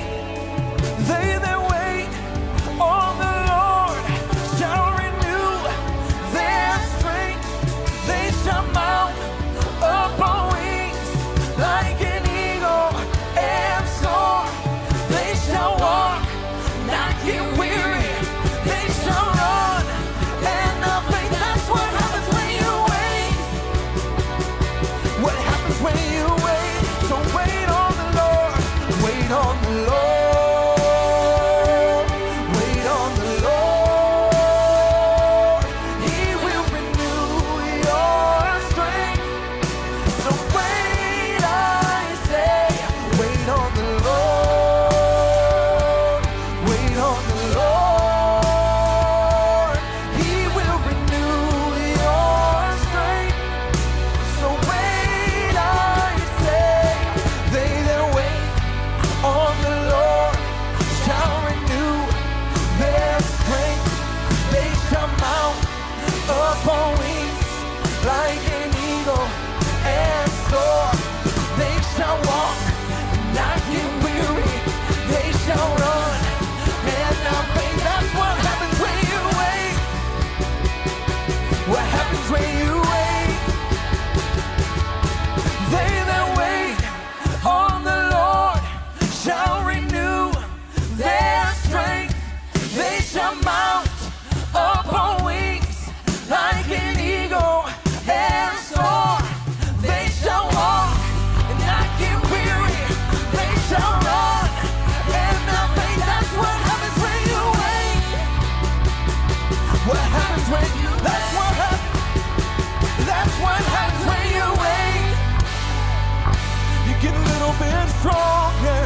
[118.03, 118.82] stronger.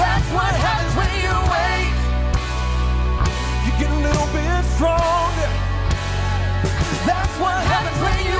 [0.00, 1.92] That's what happens when you wait.
[3.64, 5.50] You get a little bit stronger.
[7.04, 8.33] That's what happens when you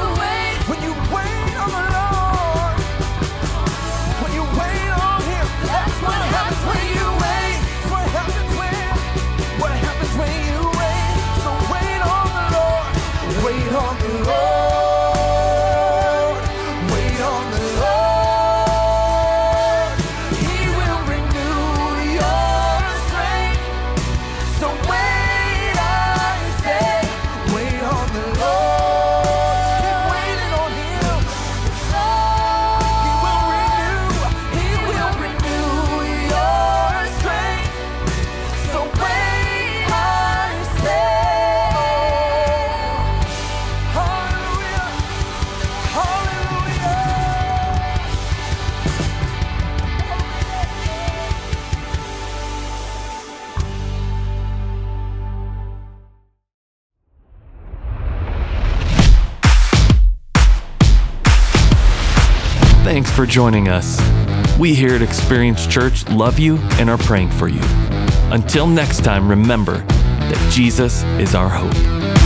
[63.24, 63.98] for joining us.
[64.58, 67.60] We here at Experience Church love you and are praying for you.
[68.30, 72.23] Until next time, remember that Jesus is our hope.